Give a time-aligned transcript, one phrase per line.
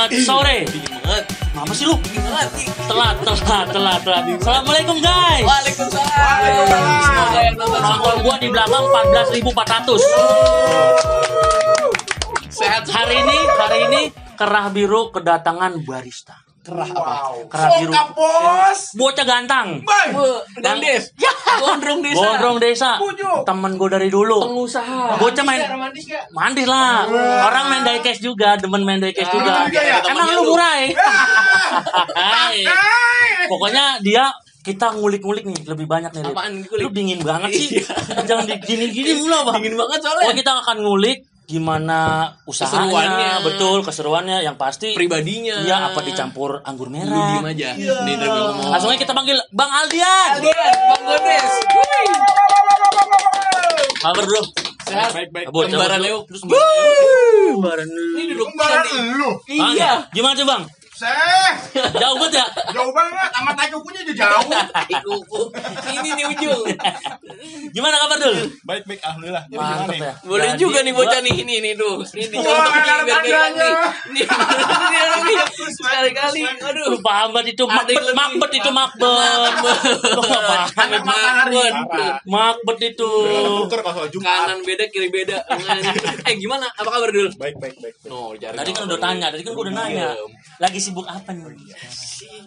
[0.00, 0.64] Selamat sore.
[0.64, 1.92] banget Apa sih lu?
[2.00, 4.24] banget Telat, telat, telat, telat.
[4.40, 5.44] Assalamualaikum guys.
[5.44, 6.40] Waalaikumsalam
[7.04, 8.84] semoga yang nonton Nonton gua di belakang
[9.44, 10.00] 14.400.
[12.48, 14.08] sehat Hari ini, hari ini
[14.40, 16.49] kerah biru kedatangan barista.
[16.70, 17.14] Kerah apa
[17.50, 17.92] Kerah biru.
[18.14, 18.80] bos.
[18.94, 19.82] Bocah gantang.
[20.58, 22.90] Gandes ya gondrong desa Gondrong desa.
[22.96, 23.42] Bujuk.
[23.42, 24.38] Temen gue dari dulu.
[24.46, 26.30] pengusaha Bocah main gak?
[26.30, 27.04] Mandis lah.
[27.42, 29.66] Orang main diecast juga, demen main diecast juga.
[29.66, 29.98] juga ya?
[30.06, 30.42] Emang lu lu.
[30.54, 30.82] murai.
[33.50, 36.24] Pokoknya dia kita ngulik-ngulik nih lebih banyak nih.
[36.30, 36.52] Apaan?
[36.68, 37.80] Lu dingin banget sih.
[38.28, 39.56] Jangan digini-gini mulu apa?
[39.56, 41.98] dingin banget Oh, soalnya kita akan ngulik gimana
[42.46, 43.30] usahanya, Keseruannya.
[43.42, 47.34] betul keseruannya yang pasti pribadinya Iya apa dicampur anggur lu merah.
[47.34, 50.28] diem aja nih terus gue ngomong Langsung aja kita panggil Bang Aldian.
[50.32, 51.52] Aldian Bang Gondes
[54.00, 54.42] Kabar bro.
[54.80, 55.46] sehat Baik, baik.
[55.50, 59.30] Kembaran terus Kembaran ini duduk Kembaran nih lu.
[59.74, 60.62] Iya Gimana tuh Bang?
[61.00, 61.52] Seh.
[61.96, 62.46] Jauh banget ya?
[62.76, 63.30] Jauh banget.
[63.40, 64.52] Amat naik kukunya aja jauh.
[64.76, 65.42] Tai kuku
[65.96, 66.60] ini nih ujung
[67.72, 68.36] Gimana kabar dul?
[68.68, 69.00] Baik, baik.
[69.00, 69.44] Alhamdulillah.
[69.48, 69.88] Gimana ya.
[69.88, 70.00] nih?
[70.28, 73.50] boleh Jadi juga nih bocah nih ini nih tuh ini Wah, dicontohin ada biar kayak
[73.56, 73.72] nih
[74.12, 74.24] nih
[75.24, 75.36] nih
[75.80, 79.52] sekali-kali aduh Lu paham banget itu makbet, makbet itu makbet.
[80.12, 81.08] Lu gak paham Anak itu.
[81.08, 81.56] matahari.
[81.56, 82.14] Makbet.
[82.28, 83.10] Makbet itu.
[84.20, 85.38] Kanan beda kiri beda
[86.28, 87.94] eh gimana apa kabar dul Baik, baik, baik.
[88.40, 90.08] cari Tadi kan udah tanya, tadi kan gua udah nanya.
[90.60, 91.46] Lagi sibuk apa nih?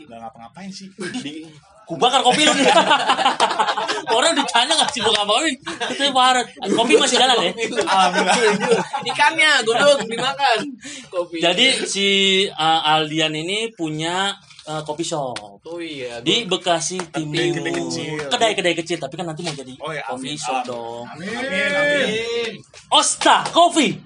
[0.03, 0.91] Udah ngapa-ngapain sih?
[1.23, 1.47] di
[1.83, 2.67] Ku bakar kopi lu nih.
[4.15, 5.55] Orang ditanya gak sibuk apa nih?
[5.95, 6.43] Itu parah.
[6.75, 7.51] Kopi masih jalan ya?
[7.55, 8.83] Alhamdulillah.
[9.03, 10.59] ikannya godok dimakan
[11.11, 12.07] kopi Jadi si
[12.47, 14.31] uh, Aldian ini punya
[14.67, 17.35] uh, kopi shop oh iya di Bekasi Timur.
[17.35, 18.31] Kedai kecil.
[18.31, 20.39] Kedai-kedai kecil, tapi kan nanti mau jadi Oh ya, coffee amin.
[20.39, 20.67] shop Amin.
[20.71, 21.03] dong.
[21.07, 22.51] Amin, amin.
[22.91, 23.99] Osta Coffee.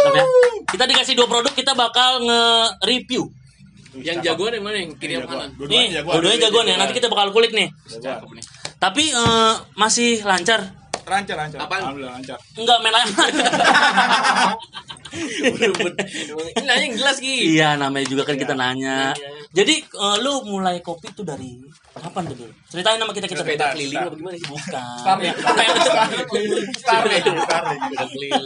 [0.00, 0.24] Mantap ya.
[0.70, 3.28] Kita dikasih dua produk, kita bakal nge-review.
[3.90, 6.76] yang jagoan yang mana yang kiri yang kanan Nih, dua-duanya jagoan ya.
[6.78, 7.68] Nanti kita bakal kulik nih.
[8.78, 10.62] Tapi eh, masih lancar.
[11.10, 11.58] Lancar, lancar.
[11.58, 11.80] Apaan?
[11.90, 12.38] Alhamdulillah lancar.
[12.54, 13.32] Enggak main layangan.
[15.10, 19.10] ini nanya yang jelas Ki iya, namanya juga kan kita nanya.
[19.12, 19.30] Iya.
[19.52, 21.58] Jadi eh, lu mulai kopi tuh dari
[21.92, 22.52] kapan tuh dulu?
[22.66, 23.40] Ceritain nama kita kita.
[23.40, 24.82] sepeda keliling apa gimana sih Bukan.
[24.96, 25.34] Starling.
[26.72, 27.80] Starling, Starling.
[28.08, 28.44] keliling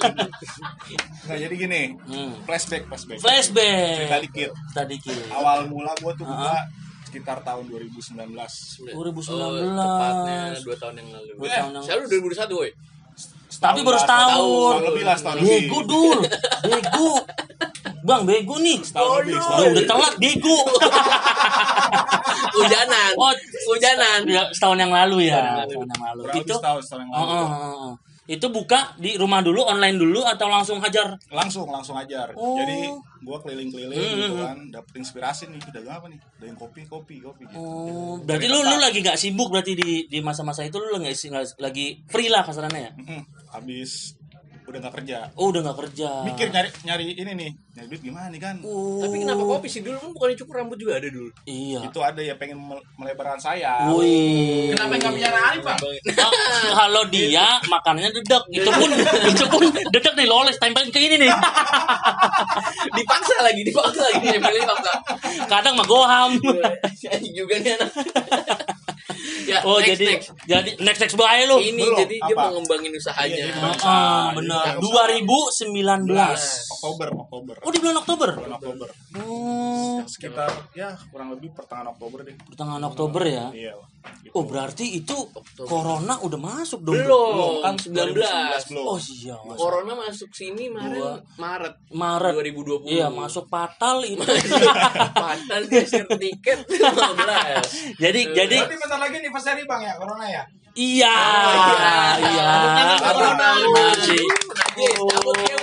[1.25, 1.83] Nah, jadi gini.
[2.05, 2.33] Hmm.
[2.45, 3.17] Flashback, flashback.
[3.17, 4.21] Cerita Flashback.
[4.23, 4.51] dikit.
[4.73, 5.25] Tadi kiri.
[5.31, 6.41] Awal mula gua tuh Uh-huh.
[6.41, 6.57] buka
[7.05, 8.17] sekitar tahun 2019.
[8.17, 8.89] 2019.
[8.89, 12.75] oh, tepatnya dua tahun yang lalu Dua tahun yang- saya lu 2021
[13.60, 14.72] Tapi baru lah, setahun.
[14.75, 15.48] Setahun lebih lah, setahun lebih.
[15.50, 16.19] Bego dul.
[16.65, 17.10] Bego.
[18.04, 18.78] Bang, bego nih.
[18.84, 20.59] Setahun lebih, setahun udah telat bego.
[22.54, 23.32] hujanan Oh,
[23.72, 25.66] hujanan Ya, setahun yang lalu ya.
[25.66, 25.69] Setahun yang lalu.
[25.69, 26.22] Setahun yang lalu.
[26.41, 27.25] Itu setahun, setahun yang lalu.
[27.25, 28.03] oh, oh, oh.
[28.25, 31.12] Itu buka di rumah dulu, online dulu atau langsung hajar?
[31.29, 32.57] langsung langsung ajar Oh.
[32.57, 32.89] jadi
[33.21, 37.17] gua keliling-keliling Hmm, gitu hmm, kan dapet inspirasi nih dagang apa nih dagang kopi kopi
[37.19, 40.97] kopi gitu Oh, berarti lu lu lagi nggak sibuk berarti di di masa-masa itu lu
[40.97, 42.93] nggak- lagi free lah kasarannya ya?
[42.95, 43.21] Mm-mm.
[43.51, 44.17] habis
[44.75, 45.19] udah nggak kerja.
[45.35, 46.09] Oh, udah nggak kerja.
[46.25, 48.99] mikir nyari nyari ini nih nyari duit gimana nih kan Oh.
[48.99, 49.81] tapi kenapa kopi sih?
[49.81, 51.31] Dulu kan bukannya cukur rambut juga ada dulu.
[51.45, 51.79] Iya.
[51.85, 53.87] itu ada ya pengen mel- melebarkan saya.
[53.89, 54.75] Wih.
[54.75, 55.79] kenapa nggak bicara Arif bang
[56.17, 56.34] Ah,
[56.77, 58.43] kalau dia makanannya dedek.
[58.51, 58.91] Itu pun
[59.31, 61.31] itu pun dedek nih loles tempelin ke ini nih.
[62.97, 64.93] Dipaksa lagi dipaksa lagi dipaksa.
[65.47, 66.31] Kadang mah goham.
[66.93, 67.91] Jadi juga nih anak
[69.44, 70.28] ya oh next, jadi next.
[70.49, 71.56] jadi next next bae lu.
[71.60, 72.43] Ini Belum, jadi dia apa?
[72.49, 73.37] mau ngembangin usahanya.
[73.37, 78.89] Iya, iya, Ah, ah, benar Jadi, 2019 Oktober Oktober oh di bulan Oktober bulan Oktober
[79.25, 83.72] oh sekitar ya kurang lebih pertengahan Oktober deh pertengahan Oktober ya iya
[84.21, 84.36] gitu.
[84.36, 85.16] oh berarti itu
[85.65, 90.65] corona udah masuk dong belum kan 19 2019 belum oh iya masuk corona masuk sini
[90.69, 90.77] Dua.
[90.77, 94.21] Maret Maret Maret 2020 iya masuk fatal itu
[95.16, 100.42] padahal geser tiket 15 jadi jadi berarti bentar lagi anniversary bang ya corona ya
[100.77, 101.16] iya
[102.21, 102.53] iya
[103.01, 105.53] corona masih cabut cabut tahu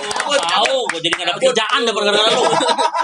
[0.92, 2.42] gue jadi gak ada kerjaan dah gara-gara lu.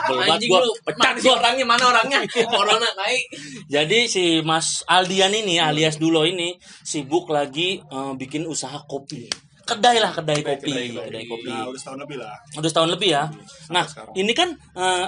[0.09, 0.61] Gua.
[0.65, 1.33] lu pecat gua.
[1.41, 2.21] orangnya mana orangnya?
[2.49, 3.25] Corona naik
[3.69, 9.29] Jadi si Mas Aldian ini alias Dulo ini sibuk lagi eh, bikin usaha kopi.
[9.69, 11.49] Kedai lah, kedai kopi, kedai kopi.
[11.53, 12.37] nah, udah setahun lebih lah.
[12.57, 13.29] Udah setahun lebih ya.
[13.69, 14.17] Nah, sekarang.
[14.17, 15.07] ini kan eh,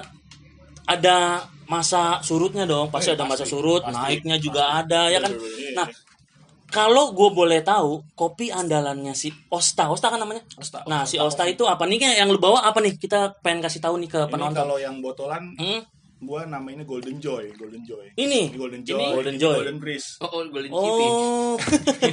[0.84, 5.22] ada masa surutnya dong, pasti Eh, ada masa pasti, surut, pasti, naiknya juga ada ya
[5.22, 5.32] kan.
[5.32, 5.86] Iya, Nah,
[6.70, 10.46] kalau gue boleh tahu kopi andalannya si Osta, Osta kan namanya.
[10.56, 12.94] Osta, Nah, si Osta Osta itu apa nih yang lu bawa apa nih?
[12.96, 14.56] Kita pengen kasih tahu nih ke penonton.
[14.56, 15.82] kalau yang botolan Hmm?
[16.20, 18.12] Gua namainnya Golden Joy, Golden Joy.
[18.12, 18.52] Ini.
[18.52, 19.56] Ini Golden Ini Joy, Golden ini Joy.
[19.56, 20.08] Golden Breeze.
[20.20, 21.06] Oh, oh Golden Kitty.
[21.08, 21.56] Oh.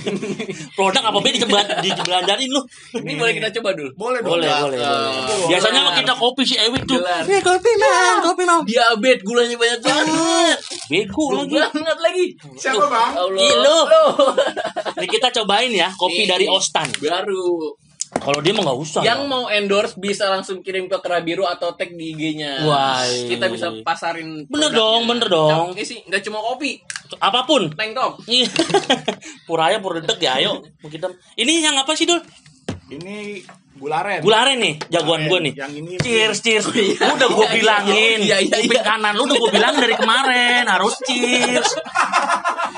[0.79, 2.61] Produk apa be dicebat dibelanjain lu?
[2.95, 3.91] Ini boleh kita coba dulu.
[3.99, 4.39] Boleh dong.
[4.39, 4.95] Boleh, boleh, Eh,
[5.27, 5.47] boleh.
[5.51, 7.03] Biasanya mah kita kopi si Ewi tuh.
[7.03, 7.23] Gelar.
[7.27, 8.61] Eh, kopi mau, kopi mau.
[8.63, 10.57] Diabetes gulanya banyak banget.
[10.87, 11.55] Bego lagi.
[11.55, 12.25] banget lagi.
[12.55, 13.11] Siapa, Bang?
[13.35, 13.77] Ih, lu.
[13.91, 14.05] Lu.
[15.03, 16.31] Nih kita cobain ya kopi Nih.
[16.31, 16.87] dari Ostan.
[17.03, 17.75] Baru.
[18.07, 19.01] Kalau dia mah nggak usah.
[19.03, 19.29] Yang ya.
[19.29, 22.63] mau endorse bisa langsung kirim ke Kerabiru atau tag di IG-nya.
[22.63, 23.03] Wah.
[23.03, 24.47] Kita bisa pasarin.
[24.47, 25.75] Bener dong, bener dong.
[25.75, 26.79] Oke sih, nggak cuma kopi,
[27.19, 27.67] Apa pun.
[27.75, 28.23] tank top.
[28.23, 28.47] Iya.
[29.47, 30.63] Puraya pur dedek ya, ayo.
[30.79, 31.11] Kita.
[31.35, 32.23] Ini yang apa sih, Dul?
[32.87, 33.43] Ini
[33.75, 34.23] gularen.
[34.23, 35.53] Gularen nih, jagoan gue nih.
[35.59, 36.65] Yang ini Cheers, cheers.
[37.03, 38.23] Udah gue bilangin.
[38.23, 38.83] Iya, iya, Kuping iya.
[38.87, 41.67] kanan lu udah gue bilang dari kemarin harus cheers.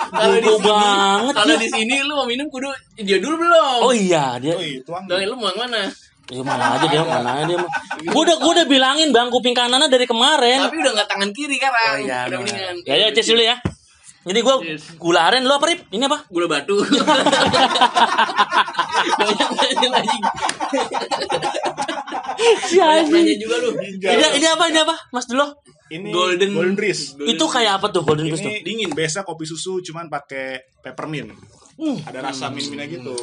[0.10, 1.60] Kalau di sini, banget kalau ya.
[1.62, 3.80] di sini lu mau minum kudu dia dulu belum?
[3.86, 5.06] Oh iya, dia Oh, iya, tuang.
[5.06, 5.82] Dong, lu mau yang mana?
[6.30, 7.58] Ya mana aja dia, mana aja dia.
[7.58, 7.70] mah.
[8.06, 10.62] Gua udah gua udah bilangin Bang kuping kanannya dari kemarin.
[10.62, 11.74] Tapi udah nggak tangan kiri kan?
[11.74, 12.76] Oh iya, udah mendingan.
[12.86, 13.58] Ya ya cheers dulu ya.
[14.20, 14.84] Jadi gua Cheers.
[15.02, 15.90] gula aren lu apa Rip?
[15.90, 16.28] Ini apa?
[16.30, 16.78] Gula batu.
[19.20, 20.18] Banyak nanya lagi.
[22.68, 23.70] Si Banyak juga lu.
[23.80, 24.96] Ini ini apa ini apa?
[25.10, 25.46] Mas dulu.
[25.90, 26.50] Ini Golden.
[26.54, 27.18] Golden Breeze.
[27.18, 27.34] Golden.
[27.34, 28.54] Itu kayak apa tuh Golden Breeze tuh?
[28.62, 28.94] Dingin.
[28.94, 31.34] Biasa kopi susu cuman pakai peppermint.
[31.80, 31.98] Hmm.
[32.06, 33.16] Ada rasa mint-mintnya gitu.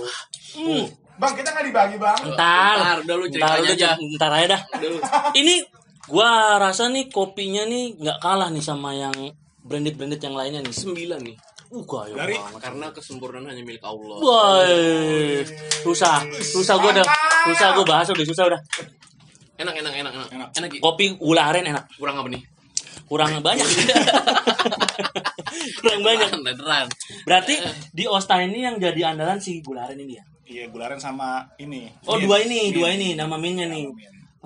[0.58, 0.88] Hmm.
[1.16, 2.18] Bang, kita nggak dibagi, Bang.
[2.36, 3.90] Ntar, Ntar, udah lu ntar, ceritanya udah, aja.
[4.20, 4.60] ntar aja dah.
[5.32, 5.54] Ini
[6.08, 9.16] gua rasa nih kopinya nih nggak kalah nih sama yang
[9.64, 10.74] branded-branded yang lainnya nih.
[10.74, 11.36] Sembilan nih.
[11.66, 12.60] Uh, gaya Dari- banget.
[12.62, 14.16] Karena kesempurnaan hanya milik Allah.
[14.22, 15.42] Woi,
[15.82, 17.06] susah, susah gue udah,
[17.50, 18.60] susah gue bahas udah susah udah.
[19.56, 20.48] Enak, enak, enak, enak.
[20.52, 20.70] Enak.
[20.78, 22.44] Kopi gula aren enak, Kurang apa nih?
[23.06, 23.66] Kurang banyak,
[25.80, 26.28] kurang banyak.
[26.36, 26.86] Beneran.
[27.22, 27.54] Berarti
[27.92, 30.24] di Osta ini yang jadi andalan si gula aren ini ya?
[30.46, 31.90] Iya, gularen sama ini.
[32.06, 32.26] Oh Mint.
[32.26, 33.90] dua ini, dua ini nama minnya nih.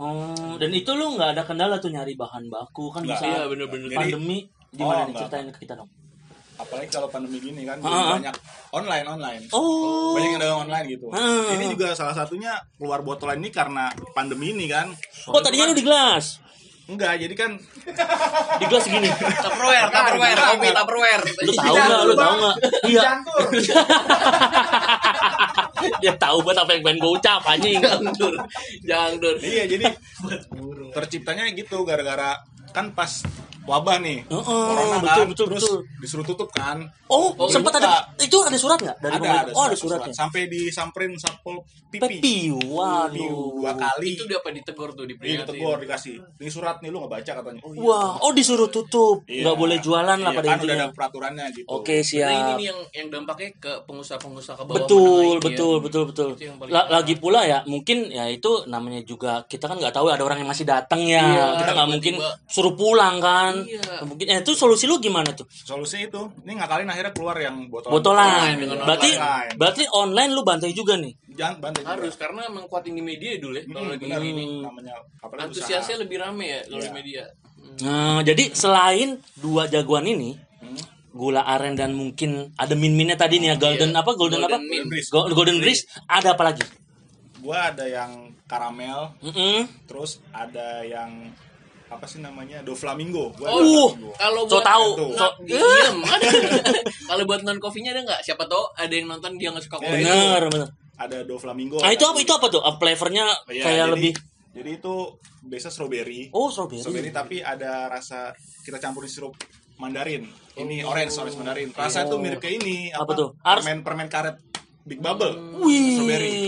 [0.01, 3.93] Oh, dan itu lu nggak ada kendala tuh nyari bahan baku kan bisa Iya, bener-bener.
[3.93, 4.39] Jadi- pandemi
[4.73, 5.91] gimana Oh, nih ceritain ke kita dong.
[6.57, 8.13] Apalagi kalau pandemi gini kan, Ah, jadi ah.
[8.17, 8.37] banyak
[8.71, 9.43] online online.
[9.53, 11.07] Oh, Banyak yang dagang online gitu.
[11.09, 11.53] Ah.
[11.53, 14.89] Ini juga salah satunya keluar botol ini karena pandemi ini kan.
[15.27, 16.41] oh tadinya lu di gelas,
[16.91, 17.51] Enggak, jadi kan
[18.59, 19.07] di gelas segini.
[19.15, 21.23] Tupperware, Tupperware, kopi Tupperware.
[21.47, 22.03] Lu tahu nggak?
[22.03, 22.57] Lu tahu nggak?
[22.91, 23.03] Iya.
[26.03, 27.79] Dia tahu banget apa yang pengen gue ucap anjing.
[27.79, 28.35] Jangan dur,
[28.83, 29.37] jangan dur.
[29.39, 29.87] iya jadi
[30.91, 32.43] terciptanya gitu gara-gara
[32.75, 33.23] kan pas
[33.71, 34.19] wabah nih.
[34.25, 35.79] Heeh, corona betul, kan, betul, terus betul.
[35.99, 36.79] disuruh tutup kan.
[37.07, 37.87] Oh, Oh, sempat dibuka.
[37.87, 39.43] ada itu ada surat nggak dari ada, pemerintah?
[39.45, 40.15] ada oh, ada surat, suratnya.
[40.17, 41.99] Sampai disamperin Satpol PP.
[42.01, 43.57] Pepi, waduh.
[43.57, 44.15] dua kali.
[44.15, 45.47] Itu dia apa ditegur tuh Iya, diperingati.
[45.49, 46.15] ditegur dikasih.
[46.37, 47.61] Ini surat nih lu nggak baca katanya.
[47.61, 49.43] Oh, Wah, oh disuruh tutup, Iya.
[49.43, 51.67] nggak boleh jualan lah Iya, pada kan udah ada peraturannya gitu.
[51.69, 52.57] Oke Nah, ini siap.
[52.57, 55.83] nih yang yang dampaknya ke pengusaha-pengusaha ke bawah Betul, menengah ini betul, ya.
[55.83, 56.29] betul, betul.
[56.61, 56.85] Parah.
[56.91, 60.49] lagi pula ya, mungkin ya itu namanya juga kita kan nggak tahu ada orang yang
[60.49, 61.21] masih datang ya.
[61.21, 62.15] Iya, kita nggak mungkin
[62.47, 63.60] suruh pulang kan.
[63.63, 63.95] Iya.
[64.03, 65.45] Mungkin eh, itu solusi lu gimana tuh?
[65.47, 67.91] Solusinya itu, ini ngakalin akhirnya keluar yang botol.
[67.91, 68.55] Botolan.
[68.55, 69.53] dengan Berarti online.
[69.55, 71.13] berarti online lu bantai juga nih.
[71.31, 71.93] Jangan bantai juga.
[71.93, 74.21] Harus karena emang kuat di media dulu ya kalau Hmm, lagi benar.
[74.23, 74.45] ini.
[74.61, 76.03] namanya Antusiasnya usaha.
[76.03, 76.93] lebih rame ya kalau di Iya.
[76.93, 77.23] media.
[77.57, 77.77] Hmm.
[77.81, 80.77] Nah, jadi selain dua jagoan ini, Hmm.
[81.11, 84.87] gula aren dan mungkin ada min-minnya tadi nih ya golden Iya, apa golden, apa Golden.
[84.87, 85.09] Breeze.
[85.09, 86.63] Go- golden breeze ada apa lagi
[87.37, 89.65] Gua ada yang karamel, Mm-mm.
[89.87, 91.33] terus ada yang
[91.91, 92.63] apa sih namanya?
[92.63, 93.35] Do Flamingo.
[93.35, 94.15] Gua Oh, Uh.
[94.15, 95.11] Kalau so buat tahu Tuh.
[95.13, 95.97] so, diem.
[97.09, 98.21] Kalau buat non kopinya ada nggak?
[98.23, 100.01] Siapa tahu ada yang nonton dia nggak suka kopi.
[100.01, 101.79] bener bener Ada Do Flamingo.
[101.79, 104.13] ah itu apa itu apa tuh Ah, flavornya Iya, kayak jadi- lebih
[104.51, 104.95] Jadi itu
[105.43, 106.31] biasa strawberry.
[106.31, 108.31] oh strawberry Strawberry tapi ada rasa
[108.61, 109.35] kita campurin sirup
[109.77, 110.27] mandarin.
[110.53, 110.91] Ini Oh.
[110.91, 111.69] orange, orange mandarin.
[111.71, 113.29] Rasanya tuh mirip kayak ini Apa tuh?
[113.41, 114.37] Ars- Permen permen karet
[114.83, 115.35] Big Bubble.
[115.57, 116.39] wih Strawberry.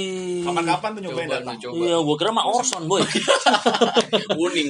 [0.42, 1.56] Kapan-kapan tuh nyobain Coba, datang.
[1.56, 1.74] coba.
[1.78, 3.02] iya gua kira mah Orson boy
[4.32, 4.68] Kuning.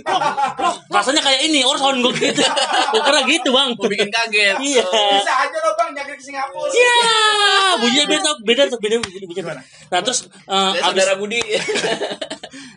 [0.58, 2.42] Loh, rasanya kayak ini Orson gua gitu
[2.92, 4.56] gua kira gitu bang Mau bikin kaget.
[4.60, 6.70] iya Bisa aja lo bang nyakit ke Singapura.
[6.70, 7.02] iya
[7.74, 9.52] bunyinya beda beda tuh beda beda, beda.
[9.88, 11.40] Nah terus eh, Ya, abis saudara Budi.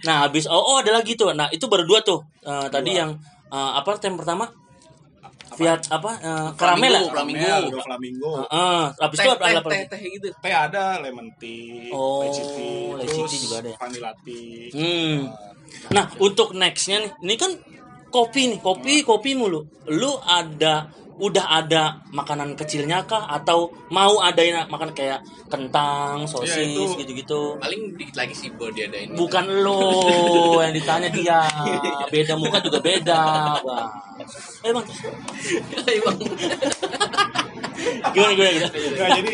[0.05, 1.33] Nah, habis oh, oh ada lagi tuh.
[1.33, 2.21] Nah, itu baru dua tuh.
[2.39, 3.17] Eh, tadi yang
[3.49, 4.45] eh, apa tem pertama?
[5.55, 6.11] Fiat apa?
[6.19, 7.01] eh, karamel ya?
[7.07, 7.11] Flamingo.
[7.15, 7.71] Flamingo.
[7.71, 8.31] Do Flamingo.
[8.43, 10.27] Heeh, habis Teh, itu ada teh, apa teh, teh gitu.
[10.43, 12.21] Teh ada lemon tea, Oh,
[12.99, 13.77] lychee tea, juga ada ya?
[13.79, 14.69] vanilla tea.
[14.75, 15.17] Hmm.
[15.91, 17.51] Nah, untuk nextnya nih, ini kan
[18.15, 19.59] kopi nih, kopi kopi mulu.
[19.91, 26.51] Lu ada udah ada makanan kecilnya kah atau mau ada yang makan kayak kentang, sosis
[26.53, 27.55] Ya, itu- gitu-gitu?
[27.55, 29.15] Paling dikit lagi sih buat dia ada ini.
[29.15, 29.79] Bukan lo
[30.63, 31.39] yang ditanya dia.
[32.07, 33.21] Beda muka juga beda,
[33.59, 33.89] Bang.
[34.63, 34.85] Eh, Bang.
[35.85, 36.17] Iya, Bang.
[38.11, 38.67] Gimana gimana gimana?
[38.97, 39.33] Nah, jadi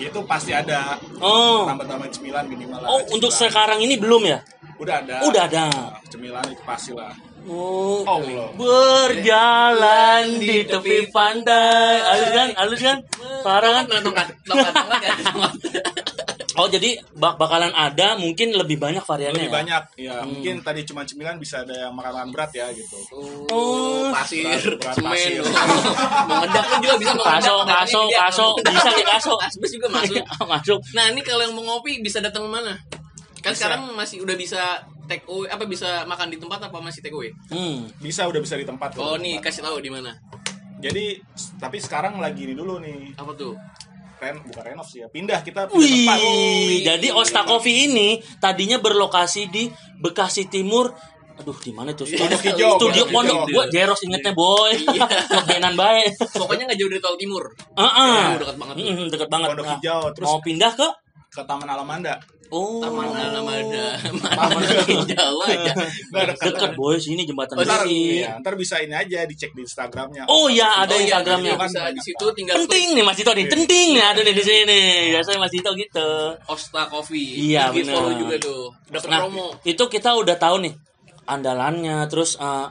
[0.00, 1.62] itu pasti ada Oh.
[1.64, 2.78] tambah-tambah cemilan minimal.
[2.80, 3.14] Oh, cemilan.
[3.14, 4.38] untuk sekarang ini belum ya?
[4.74, 5.16] udah ada.
[5.22, 5.64] Udah ada.
[6.08, 7.14] Cemilan itu pasti lah.
[7.44, 8.54] Oh, Allah.
[8.54, 11.98] berjalan di tepi pantai.
[12.00, 12.48] Halus kan?
[12.54, 12.98] Halus kan?
[13.42, 14.02] Parah kan?
[16.52, 19.56] Oh, jadi bak bakalan ada mungkin lebih banyak variannya Lebih ya?
[19.56, 19.82] banyak.
[19.96, 23.00] Ya, mungkin tadi cuma cemilan bisa ada yang makanan berat ya gitu.
[23.48, 25.10] Oh, pasir, berat- berat semen.
[25.10, 25.40] pasir.
[25.48, 25.48] oh.
[26.28, 27.40] Mau ngedak pun juga bisa mau ngedak.
[27.40, 28.20] Kaso, Nah, kaso, ini dia.
[28.20, 28.46] kaso.
[28.60, 29.32] Bisa nih kaso.
[29.48, 30.24] Asbes juga masuk.
[30.52, 30.78] Masuk.
[30.92, 32.76] Nah, ini kalau yang mau ngopi bisa datang mana?
[33.40, 33.64] Kan Bisa.
[33.66, 37.28] sekarang masih udah bisa take away apa bisa makan di tempat apa masih take away?
[37.52, 37.84] Hmm.
[38.00, 38.96] Bisa udah bisa di tempat.
[38.96, 39.52] Oh, nih tempat.
[39.52, 40.16] kasih tahu di mana.
[40.80, 41.20] Jadi
[41.60, 43.12] tapi sekarang lagi di dulu nih.
[43.14, 43.52] Apa tuh?
[44.18, 45.10] Ren, bukan renov sih ya.
[45.10, 46.18] Pindah kita pindah Wih, tempat.
[46.94, 49.66] jadi Osta Coffee ini tadinya berlokasi di
[49.98, 50.94] Bekasi Timur.
[51.32, 52.06] Aduh, di mana tuh?
[52.06, 53.50] Pondok Hijau, Studio Pondok.
[53.50, 54.78] Gua Jeros ingetnya, boy.
[55.32, 56.06] Ngebenan bae.
[56.38, 57.44] Pokoknya nggak jauh dari tol timur.
[57.74, 58.14] Heeh.
[58.30, 58.74] Oh, dekat banget.
[58.78, 59.48] Mm, dekat banget.
[59.50, 60.88] Pondok Nah, Hijau, terus- mau pindah ke
[61.32, 62.14] Ke Taman Alamanda.
[62.52, 62.84] Oh.
[62.84, 63.96] Taman Alamanda.
[63.96, 64.60] Taman
[65.08, 65.72] Jauh aja.
[65.72, 66.52] Dekat.
[66.52, 70.28] Dekat boy sini jembatan Oh, Ntar, ya, ntar bisa ini aja dicek di Instagramnya.
[70.28, 71.56] Oh ya, ada Oh, iya, Instagramnya.
[71.56, 74.80] Bisa di situ tinggal Penting nih Mas Dito nih, penting nih ada nih di sini.
[75.10, 76.08] Biasanya Mas Dito gitu.
[76.44, 77.48] Osta Coffee.
[77.48, 77.94] Iya, Di bener.
[77.96, 78.68] follow juga tuh.
[78.86, 79.46] Dapat Nah, promo.
[79.64, 80.74] itu kita udah tahu nih
[81.24, 82.04] andalannya.
[82.06, 82.66] Terus eh,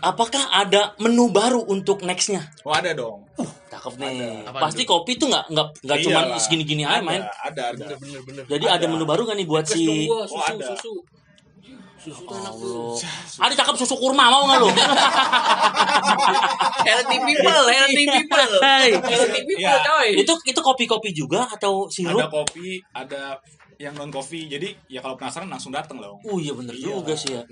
[0.00, 2.48] apakah ada menu baru untuk nextnya?
[2.62, 3.24] Oh, ada dong.
[3.68, 4.42] Cakep nih.
[4.42, 6.38] Apaan Pasti kopi tuh nggak nggak nggak cuma Iyalah.
[6.38, 7.20] segini-gini aja Ada, main.
[7.22, 7.84] Ada, ada.
[7.96, 8.42] Bener bener.
[8.44, 8.74] Jadi ada.
[8.78, 8.84] Ada.
[8.88, 10.64] menu baru kan nih buat Request si gua, Oh, susu ada.
[10.72, 10.92] susu.
[11.98, 12.94] Susu enak tuh.
[13.38, 14.68] Ada cakep susu kurma mau nggak lu?
[16.88, 18.48] Healthy people, healthy people.
[18.62, 19.76] Healthy people, Iya.
[19.84, 20.08] coy.
[20.16, 22.28] itu itu kopi-kopi juga atau Ada sirup?
[22.30, 23.36] kopi, ada
[23.78, 24.46] yang non kopi.
[24.46, 26.18] Jadi ya kalau penasaran langsung datang loh.
[26.24, 26.90] Oh iya bener Iya.
[26.92, 27.42] juga sih ya.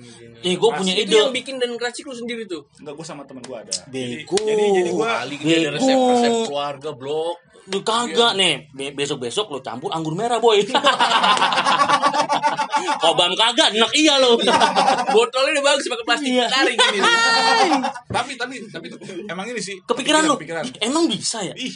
[0.40, 1.16] Eh gue punya Itu ide.
[1.16, 2.66] yang bikin dan keracik lu sendiri tuh.
[2.76, 3.71] Enggak gue sama temen gue ada.
[3.87, 4.35] Bego.
[4.37, 5.71] Jadi jadi, jadi gue Kali ada Bego.
[5.73, 7.37] resep-resep keluarga blok.
[7.66, 8.54] Lu kagak nih.
[8.71, 10.62] Be- Besok-besok lu campur anggur merah, boy.
[12.97, 14.35] Kobam kagak, enak iya lo.
[15.14, 16.47] Botolnya udah bagus pakai plastik Iya.
[16.49, 16.99] tarik gini.
[18.16, 18.87] tapi tapi tapi
[19.26, 20.35] emang ini sih Kepikiran lu?
[20.37, 20.62] kepikiran.
[20.64, 21.54] Ih, Emang bisa ya?
[21.54, 21.73] Ih,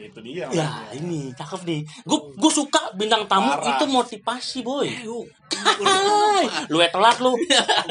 [0.00, 0.46] itu dia.
[0.48, 0.94] Ya makanya.
[0.96, 1.80] ini cakep nih.
[2.06, 3.66] Gue gue suka bintang tamu Parah.
[3.74, 4.86] itu motivasi boy.
[5.02, 5.26] Yuk.
[5.58, 7.34] Hai, lu ya telat lu.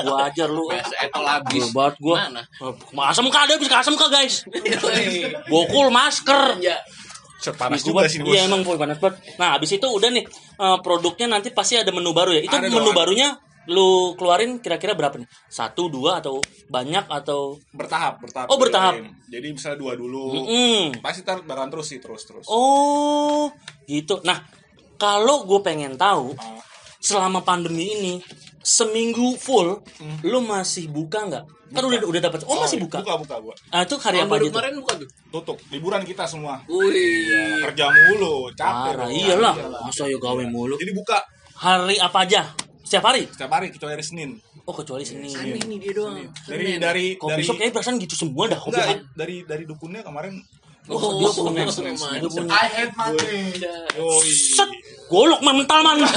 [0.06, 0.70] Gua ajar lu.
[0.72, 1.68] Etol habis.
[1.68, 2.16] Gue banget gue.
[2.16, 2.44] Mana?
[3.12, 4.46] Asem kah ada bisa asem kah guys?
[5.52, 6.62] Bokul masker.
[6.64, 6.78] Ya.
[7.38, 8.34] Set panas juga sih bos.
[8.34, 9.22] Iya emang boy panas banget.
[9.38, 10.26] Nah abis itu udah nih
[10.58, 12.42] eh, produknya nanti pasti ada menu baru ya.
[12.42, 12.98] Itu Ada menu dong.
[12.98, 15.27] barunya lu keluarin kira-kira berapa nih?
[15.51, 16.39] Satu, dua atau
[16.71, 17.59] banyak atau?
[17.75, 18.47] bertahap, bertahap.
[18.47, 18.95] Oh, bertahap.
[19.27, 20.43] Jadi misalnya dua dulu.
[20.43, 21.03] Mm-mm.
[21.03, 22.47] Pasti tar bakalan terus sih terus terus.
[22.47, 23.51] Oh
[23.86, 24.24] gitu.
[24.24, 24.39] Nah
[24.97, 26.57] kalau gue pengen tahu Ah,
[26.97, 28.13] selama pandemi ini
[28.63, 29.83] seminggu full
[30.24, 31.45] lu masih buka nggak?
[31.67, 32.47] Kan udah udah dapat.
[32.47, 33.03] Oh masih buka.
[33.03, 33.55] Buka buka gua.
[33.75, 34.55] Ah itu hari apa gitu?
[34.55, 35.09] kemarin bukan tuh.
[35.36, 35.57] Tutup.
[35.67, 36.63] Liburan kita semua.
[36.71, 37.59] Wih.
[37.67, 38.95] Kerja mulu, capek.
[38.95, 39.55] Parah, iyalah.
[39.83, 40.79] Masa ya gawe mulu.
[40.79, 41.19] Jadi buka
[41.57, 42.53] Hari apa aja?
[42.88, 43.27] Setiap hari?
[43.27, 44.39] setiap hari kecuali hari Senin.
[44.63, 45.27] Oh kecuali Senin.
[45.36, 46.24] Aneh nih dia doang.
[46.48, 49.03] Dari dari Kopi dari shop kayaknya perasaan gitu semua dah kopi enggak, shop.
[49.12, 50.39] dari dari dukunnya kemarin
[50.88, 51.67] Oh, dia punya.
[51.67, 52.48] Dia punya.
[52.48, 53.60] I hate money.
[54.00, 54.32] Yoi.
[54.32, 54.72] Set,
[55.12, 56.00] golok mental man.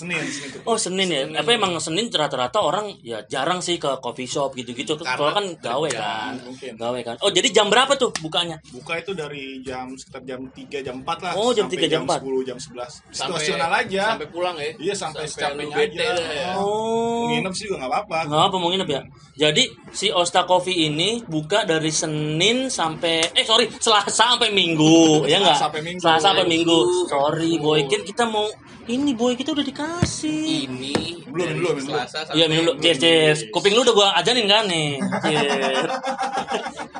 [0.00, 0.60] Senin, Senin.
[0.64, 1.20] Oh Senin ya.
[1.44, 4.96] Apa emang Senin rata-rata orang ya jarang sih ke coffee shop gitu-gitu.
[4.96, 6.32] Karena Kalau kan gawe kan.
[6.40, 6.72] mungkin.
[6.80, 7.16] Gawe kan.
[7.20, 8.56] Oh jadi jam berapa tuh bukanya?
[8.72, 11.32] Buka itu dari jam sekitar jam 3 jam 4 lah.
[11.36, 12.24] Oh, jam sampai 3, jam 4.
[12.24, 13.04] 10 jam 11.
[13.12, 14.04] Situasional aja.
[14.16, 14.70] Sampai pulang ya.
[14.80, 16.24] Iya, sampai bete aja.
[16.32, 16.50] ya.
[16.56, 17.28] Oh.
[17.28, 18.18] Nginep sih juga nggak apa-apa.
[18.26, 19.00] Nggak apa mau nginep ya.
[19.40, 25.40] Jadi si Osta Coffee ini buka dari Senin sampai eh sorry Selasa sampai Minggu ya
[25.40, 25.56] nggak?
[25.56, 26.00] Selasa sampai Minggu.
[26.02, 26.78] Selasa sampai Minggu.
[26.80, 27.08] Minggu.
[27.08, 28.46] Sorry boy, kan kita mau
[28.90, 30.42] ini boy kita udah dikasih.
[30.70, 30.94] Ini
[31.30, 31.86] Belum, belum, belum.
[31.94, 33.40] Selasa sampai Iya minum dulu, cheers, cheers.
[33.54, 34.98] Kuping lu udah gua ajarin kan nih.
[34.98, 35.90] Cheers.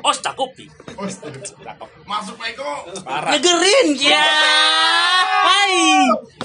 [0.00, 1.88] Osta Cakep.
[2.06, 2.70] Masuk Pak Eko.
[3.02, 3.30] Parah.
[3.34, 4.26] Ngegerin ya.
[5.46, 5.74] Hai.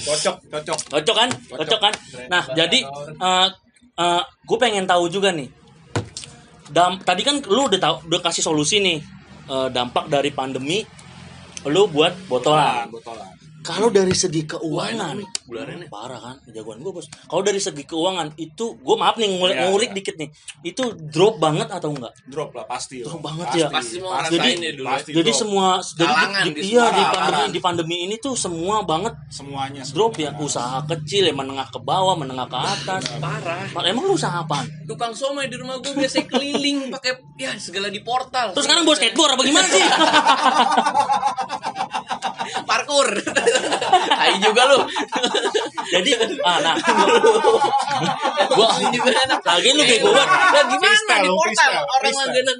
[0.02, 0.80] Cocok, cocok.
[0.92, 1.30] Cocok kan?
[1.50, 1.94] Cocok kan?
[2.30, 2.80] Nah, jadi
[3.96, 5.50] eh gue pengen tahu juga nih.
[6.66, 8.98] Dam, tadi kan lu udah tahu udah kasih solusi nih
[9.48, 10.82] eh, dampak dari pandemi
[11.70, 12.90] lu buat botolan.
[12.90, 13.34] botolan.
[13.66, 15.18] Kalau dari segi keuangan,
[15.50, 15.90] bulanannya.
[15.90, 17.10] parah kan, jagoan gue bos.
[17.10, 19.98] Kalau dari segi keuangan itu, gue maaf nih ngulik, ngulik iya.
[19.98, 20.30] dikit nih,
[20.62, 22.14] itu drop banget atau enggak?
[22.30, 23.02] Drop lah pasti.
[23.02, 23.68] Drop banget ya.
[23.74, 24.94] Pasti mau pasti, deh dulu ya.
[24.94, 25.42] pasti Jadi drop.
[25.42, 26.14] semua, jadi
[26.46, 30.46] di, di iya di pandemi di pandemi ini tuh semua banget semuanya drop ya, semuanya.
[30.46, 33.02] usaha kecil ya menengah ke bawah, menengah ke atas.
[33.18, 33.66] Parah.
[33.82, 34.70] Emang lu usaha apaan?
[34.86, 38.54] Tukang somai di rumah gue biasa keliling pakai ya segala di portal.
[38.54, 39.86] Terus sekarang bawa skateboard apa gimana sih?
[42.64, 43.10] parkur.
[44.12, 44.80] Hai juga lu.
[45.86, 46.10] Jadi,
[46.42, 47.58] ah, nah, gua,
[48.52, 49.40] gua Ini juga enak.
[49.42, 50.30] lagi lu bego banget.
[50.52, 51.74] Lah gimana di portal?
[51.86, 52.56] Orang lagi enak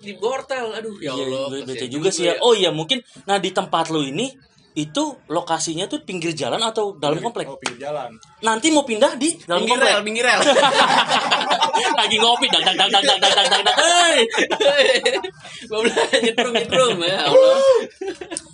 [0.00, 0.64] di portal.
[0.74, 1.62] Aduh ya Iya, Allah.
[1.64, 2.34] bete juga sih ya.
[2.36, 2.42] ya.
[2.42, 4.32] Oh iya mungkin, nah di tempat lu ini
[4.72, 7.44] itu lokasinya tuh pinggir jalan atau dalam komplek?
[7.44, 8.14] Oh, pinggir jalan.
[8.40, 9.92] Nanti mau pindah di dalam Pinggir komplek.
[9.92, 10.40] rel, pinggir rel.
[12.00, 13.76] Lagi ngopi, dag dag dag dag dag dag.
[13.76, 14.16] Hey!
[15.66, 17.58] Gua bilang nyetrum nyetrum ya Allah.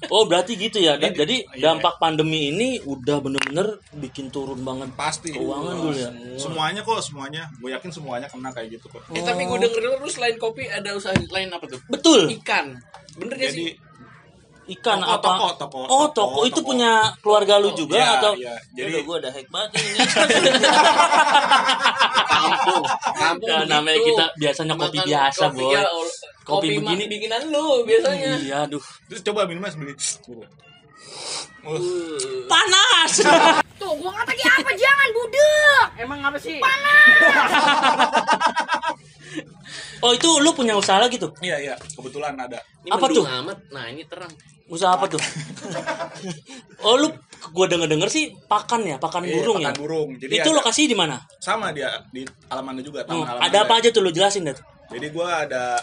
[0.09, 0.97] Oh berarti gitu ya.
[0.97, 1.73] Dan- Jadi Iya.
[1.73, 5.33] dampak pandemi ini udah bener-bener bikin turun banget Pasti.
[5.33, 6.11] keuangan dulu ya.
[6.37, 7.49] Semuanya kok, semuanya.
[7.57, 9.03] Gue yakin semuanya kena kayak gitu kok.
[9.11, 11.81] Eh tapi gue denger dulu lu selain kopi ada usaha lain apa tuh?
[11.87, 12.29] Betul.
[12.33, 12.77] Ikan.
[13.17, 13.71] Bener gak Jadi sih?
[14.67, 15.23] Ikan Toko, apa?
[15.23, 16.69] toko, toko, oh toko, toko, itu toko.
[16.75, 16.93] punya
[17.23, 18.33] keluarga lu juga Iya, atau?
[18.35, 18.55] iya.
[18.73, 19.91] Jadi Jadi- gue udah hack banget ini.
[22.27, 22.83] Kampung.
[23.15, 23.71] Kampung Ya, begitu.
[23.71, 25.71] namanya kita biasanya kopi Makan biasa, kopi, Boy.
[25.73, 27.05] ya, Kopi kopi, begini.
[27.09, 28.33] bikinan lu biasanya.
[28.39, 28.83] iya, aduh.
[29.07, 30.35] Terus coba minumnya sambil gitu.
[31.63, 33.13] Uh, Panas.
[33.77, 34.71] Tuh, gua kata dia apa?
[34.75, 35.85] Jangan budek.
[35.99, 36.57] Emang apa sih?
[39.99, 41.33] oh itu lu punya usaha lagi tuh?
[41.41, 42.61] iya iya, kebetulan ada.
[42.83, 43.25] Ini Apa tuh?
[43.25, 43.59] amat.
[43.69, 44.31] Nah, ini terang.
[44.67, 45.21] Usaha apa tuh?
[46.87, 47.09] oh lu
[47.51, 49.79] gua denger denger sih pakan ya, pakan Iya, burung pakan ya.
[49.79, 50.09] burung.
[50.17, 51.17] Jadi itu ada- lokasi di mana?
[51.39, 53.47] sama dia di Alamanda juga, Hmm, taman Alamanda.
[53.47, 54.57] ada apa aja tuh lu jelasin deh.
[54.89, 55.79] Jadi gua ada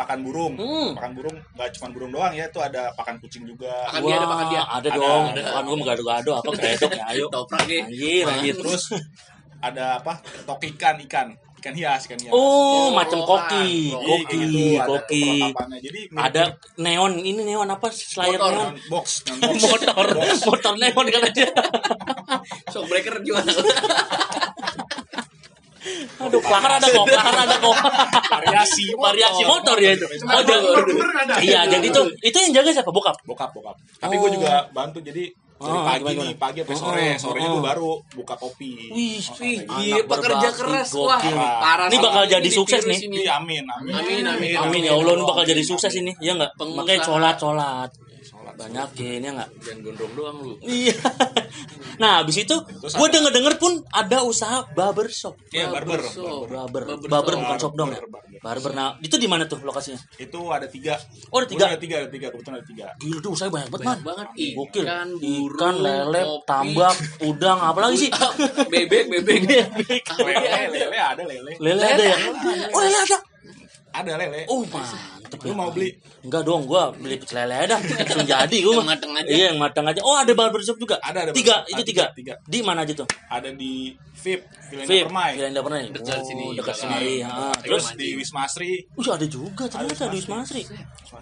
[0.00, 0.54] pakan burung.
[0.56, 0.96] Hmm.
[0.96, 3.68] Pakan burung nggak cuma burung doang ya, itu ada pakan kucing juga.
[3.86, 4.62] Pakan dia ada pakan dia.
[4.62, 5.24] Ada Ada, dong.
[5.28, 5.42] ada.
[5.44, 7.26] Pakan gua gado-gado apa kedok ya, ayo.
[7.28, 7.82] Toprak deh.
[7.84, 8.54] Anjir, anjir.
[8.56, 8.84] Terus
[9.60, 10.12] ada apa?
[10.42, 11.28] Tok ikan, ikan.
[11.60, 12.32] Ikan hias, ikan hias.
[12.32, 15.24] Oh, Oh, macam koki, Jadi koki, gitu, ada koki.
[15.28, 15.78] perlengkapannya.
[15.84, 16.42] Jadi Ada
[16.80, 17.92] neon, ini neon apa?
[17.92, 18.52] Slayer Motor.
[18.56, 18.74] neon.
[18.88, 19.06] box,
[19.44, 19.60] box.
[19.60, 20.40] Motor, Box.
[20.48, 21.44] motor neon kan aja.
[22.72, 23.44] Shock breaker jual.
[26.20, 27.76] Aduh, kelakar ada kok, kelakar ada kok.
[28.28, 30.06] variasi Variasi motor ya itu.
[30.28, 30.66] Oh, jadi,
[31.40, 32.90] iya, jadi tuh itu yang jaga siapa?
[32.92, 33.16] Bokap.
[33.24, 34.26] bokap bokap tapi Oh.
[34.26, 35.24] gue juga bantu jadi
[35.60, 37.54] dari Oh, pagi gimana, nih pagi sampai Oh, sore oh, sorenya oh.
[37.60, 40.88] gue baru buka kopi Wih, Oh, wih, pekerja keras.
[40.96, 41.20] Wah,
[41.60, 41.86] parah.
[41.92, 42.96] Ini bakal jadi sukses nih.
[42.96, 46.16] Iya, amin amin Amin, amin, Amin ya Allah, ini bakal jadi sukses ini.
[46.16, 46.56] Iya enggak?
[46.56, 47.36] Makanya sholat,
[48.60, 48.68] sholat.
[48.68, 48.88] Sholat.
[48.92, 49.48] Banyakin ya enggak?
[49.64, 50.54] Jangan gondrong doang lu.
[50.60, 50.94] Iya.
[52.00, 55.36] Nah, habis itu gue denger denger pun ada usaha barber shop.
[55.52, 56.00] Iya, barber.
[56.48, 58.00] Barber Barber, bukan shop dong ya.
[58.40, 58.72] Barber.
[58.72, 60.00] Nah, itu di mana tuh lokasinya?
[60.16, 60.96] itu ada tiga
[61.28, 61.68] Oh, ada tiga.
[61.68, 64.08] Ada tiga ada tiga kebetulan ada tiga Gila tuh usahanya banyak banget, Banyak Man.
[64.08, 64.28] banget.
[64.56, 64.84] Gokil.
[65.20, 68.10] Ikan, lele, tambak, udang, apa lagi sih?
[68.72, 69.40] bebek, bebek.
[70.24, 72.16] lele lele ada lele Lele ada ya?
[72.72, 73.18] Oh, lele ada.
[73.90, 74.64] ada lele Oh,
[75.30, 75.46] mantep.
[75.46, 75.56] lu ya.
[75.56, 75.88] mau beli
[76.26, 77.78] Enggak dong, gua beli pecel lele dah.
[77.78, 78.74] Langsung jadi gua.
[78.82, 79.30] Yang mateng aja.
[79.30, 80.00] Iya, yang matang aja.
[80.02, 80.98] Oh, ada barber shop juga.
[80.98, 82.04] Ada, ada Tiga, itu Ada tiga.
[82.12, 82.34] tiga.
[82.44, 83.08] Di mana aja tuh?
[83.30, 85.82] ada di VIP Villa Vip, Permai Villa Permai.
[85.88, 86.44] Dekat sini.
[86.44, 87.00] Oh, dekat Belakang.
[87.00, 87.14] sini.
[87.24, 87.52] Ha.
[87.64, 90.62] Terus di Wisma Asri uh, ada juga ternyata di Wisma Asri.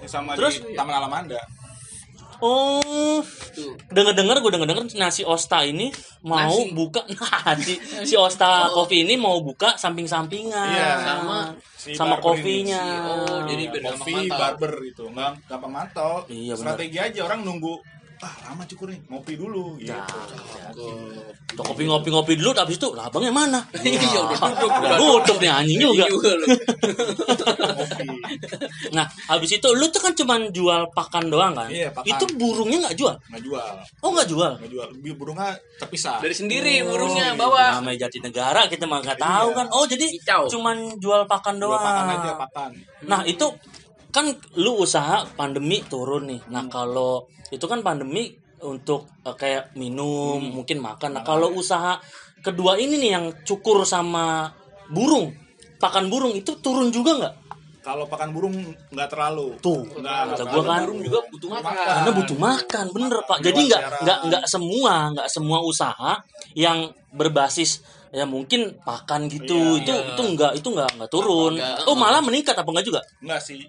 [0.09, 0.65] sama Terus?
[0.65, 1.39] di Taman Alamanda
[2.41, 3.19] Oh,
[3.51, 3.75] Tuh.
[3.89, 6.71] denger-dengar gue denger-denger nasi Osta ini mau Nasi.
[6.71, 10.91] buka nasi si Osta Coffee ini mau buka samping-sampingan Iya.
[11.03, 11.39] Sama
[11.75, 12.83] Si sama kopinya.
[13.07, 14.35] Oh, jadi Ya, kopi mantau.
[14.37, 17.79] barber itu nggak gampang mantau Iya, strategi aja orang nunggu
[18.19, 19.99] ah lama cukur nih ngopi dulu gitu Ya,
[20.71, 21.11] Tuh.
[21.49, 23.61] Tuh kopi ngopi-ngopi dulu habis itu lah abangnya mana?
[23.79, 24.71] Iya, udah tutup.
[24.71, 26.05] Udah tutup nih anjing juga.
[26.05, 26.29] Ngopi
[28.91, 31.69] Nah, habis itu lu tuh kan cuman jual pakan doang kan?
[31.69, 32.07] Iya, pakan.
[32.07, 33.15] Itu burungnya nggak jual?
[33.29, 33.65] nggak jual
[34.01, 34.51] Oh, nggak jual.
[34.57, 37.79] nggak jual Bi- burungnya terpisah Dari sendiri Oh, burungnya bawa.
[37.79, 39.57] Namanya jati negara kita mah nggak tahu Iya.
[39.57, 39.67] kan.
[39.71, 40.43] Oh, jadi Kicau.
[40.49, 41.81] cuman jual pakan jual doang.
[41.81, 42.71] pakan aja pakan
[43.05, 43.45] Nah, itu
[44.09, 46.41] kan lu usaha pandemi turun nih.
[46.49, 46.73] Nah, Hmm.
[46.73, 50.53] kalau itu kan pandemi untuk eh, kayak minum, Hmm.
[50.55, 51.15] mungkin makan.
[51.15, 52.01] Nah, kalau usaha
[52.41, 54.51] kedua ini nih yang cukur sama
[54.89, 55.31] burung,
[55.77, 57.37] pakan burung itu turun juga nggak?
[57.79, 58.53] kalau pakan burung
[58.93, 60.85] nggak terlalu Tuh, Nggak, kata kan.
[60.85, 61.73] Burung juga butuh makan.
[61.73, 63.39] Karena butuh makan, bener pak.
[63.41, 66.21] Jadi nggak nggak nggak semua nggak semua usaha
[66.53, 67.81] yang berbasis
[68.13, 70.05] ya mungkin pakan gitu Iya, itu iya.
[70.13, 71.57] itu nggak itu nggak nggak turun.
[71.57, 73.01] Nggak, Oh malah meningkat apa enggak juga?
[73.25, 73.65] nggak sih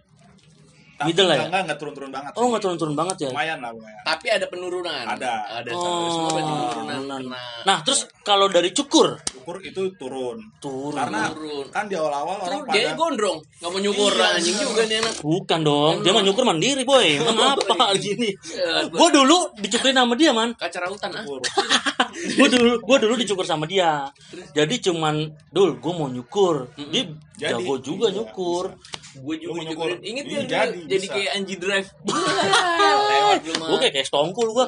[0.99, 1.47] tapi Middle lah ya?
[1.47, 2.47] nggak nggak turun-turun banget Oh sih.
[2.51, 3.29] nggak turun-turun banget ya.
[3.31, 5.03] lumayan lah lumayan Tapi ada penurunan.
[5.07, 5.33] Ada.
[5.57, 5.69] Ada.
[5.71, 7.21] Oh, penurunan.
[7.23, 10.93] Nah, Nah terus kalau dari cukur ukur itu turun turun.
[10.93, 11.65] karena Turun.
[11.71, 14.97] kan di awal-awal orang Tuh, dia pada gondrong, nggak mau nyukur Iya, anjing juga nih
[14.99, 15.13] anak.
[15.19, 17.07] Bukan dong, dia mah nyukur mandiri boy.
[17.19, 18.29] Emang apa gini?
[18.45, 20.53] Ya, Gue dulu dicukurin sama dia man.
[20.53, 21.23] Kaca rautan ah.
[22.38, 24.05] Gue dulu gue dulu dicukur sama dia.
[24.51, 25.15] Jadi cuman
[25.49, 26.69] dul gue mau nyukur.
[26.91, 27.07] Dia
[27.39, 28.75] Jadi, jago juga iya, nyukur.
[29.17, 29.89] Gue juga nyukur?
[30.06, 31.89] Ingat Iya, ya jadi, jadi, kayak Anji Drive.
[33.69, 34.65] Gue kayak kayak stongkul gue.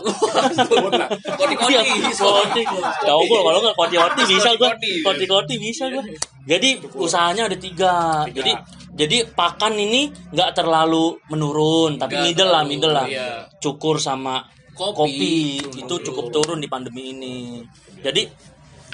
[1.70, 1.82] Iya,
[2.18, 2.62] koti.
[3.06, 4.70] Stongkul kalau nggak koti koti bisa gue.
[4.70, 4.92] Koti.
[5.06, 6.04] Koti koti bisa gue.
[6.50, 8.26] Jadi usahanya ada tiga.
[8.26, 8.34] Tiga.
[8.42, 8.52] Jadi
[8.92, 13.08] jadi pakan ini nggak terlalu menurun, tapi middle lah, middle lah.
[13.08, 13.48] iya.
[13.62, 14.44] Cukur sama
[14.76, 14.94] Kopi.
[14.98, 15.36] kopi,
[15.80, 16.06] itu dulu.
[16.06, 17.62] cukup turun di pandemi ini.
[18.04, 18.28] Jadi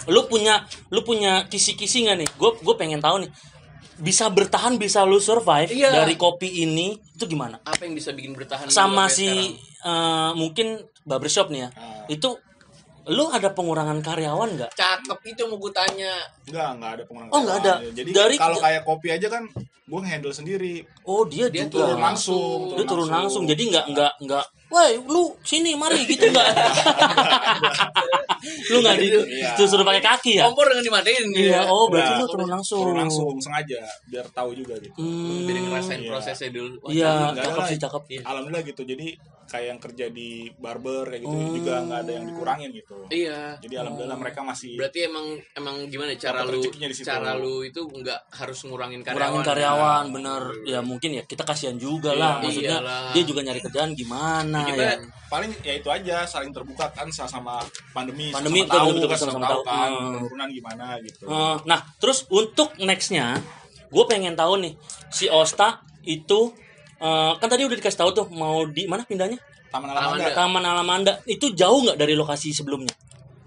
[0.07, 2.29] lu punya lu punya kisi-kisi nggak nih?
[2.37, 3.31] Gue gue pengen tahu nih.
[3.97, 5.89] Bisa bertahan, bisa lu survive Iya.
[5.91, 7.57] dari kopi ini itu gimana?
[7.61, 9.57] Apa yang bisa bikin bertahan Sama si sekarang?
[9.83, 10.67] eh, mungkin
[11.01, 11.69] barbershop nih ya.
[11.73, 12.05] Ah.
[12.05, 12.37] Itu
[13.07, 14.71] lu ada pengurangan karyawan nggak?
[14.71, 16.13] Cakep itu mau gue tanya.
[16.43, 17.31] Enggak, enggak ada pengurangan.
[17.31, 17.73] Oh, nggak ada.
[17.89, 19.43] Jadi Dari- kalau kayak kopi aja kan
[19.87, 20.83] gue handle sendiri.
[21.01, 21.87] Oh dia, Dia juga.
[21.89, 22.59] turun langsung.
[22.75, 23.43] Dia turun langsung.
[23.45, 24.45] Jadi nggak nggak nggak.
[24.67, 26.47] Woi lu sini mari gitu nggak?
[28.71, 29.55] lu nggak di Iya.
[29.55, 30.43] disuruh pakai kaki ya?
[30.45, 31.25] Kompor dengan dimatiin.
[31.31, 31.59] Iya.
[31.67, 32.19] Oh berarti Nggak.
[32.19, 32.79] lu turun langsung.
[32.83, 34.93] Turun langsung sengaja biar tahu juga gitu.
[34.99, 35.47] Hmm.
[35.47, 36.09] Jadi ngerasain Iya.
[36.11, 36.75] prosesnya dulu.
[36.83, 38.01] Wah, Iya, cakep sih cakep.
[38.23, 38.81] Alhamdulillah gitu.
[38.83, 39.07] Jadi
[39.47, 41.55] kayak yang kerja di barber kayak gitu Hmm.
[41.55, 42.95] juga nggak ada yang dikurangin gitu.
[43.07, 43.55] Iya.
[43.57, 47.07] Jadi alhamdulillah mereka masih Berarti emang emang gimana cara Dapat lu rezekinya di situ.
[47.07, 49.17] cara lu itu nggak harus ngurangin karyawan.
[49.17, 53.03] kurangin karyawan bener ya mungkin ya kita kasihan juga Iya, lah maksudnya iyalah.
[53.11, 54.93] dia juga nyari kerjaan gimana Kita ya
[55.27, 57.59] paling ya itu aja saling terbuka kan sama
[57.91, 61.23] pandemi Pandemi, sama tahu betul, kan betul, sama sama tahu kan penurunan gimana gitu.
[61.25, 63.39] Eh, nah terus untuk nextnya
[63.87, 64.73] gue pengen tahu nih
[65.07, 66.51] si Osta itu
[66.97, 71.13] eh, kan tadi udah dikasih tahu tuh mau di mana pindahnya Taman Alamanda Taman Alamanda
[71.25, 72.93] itu jauh nggak dari lokasi sebelumnya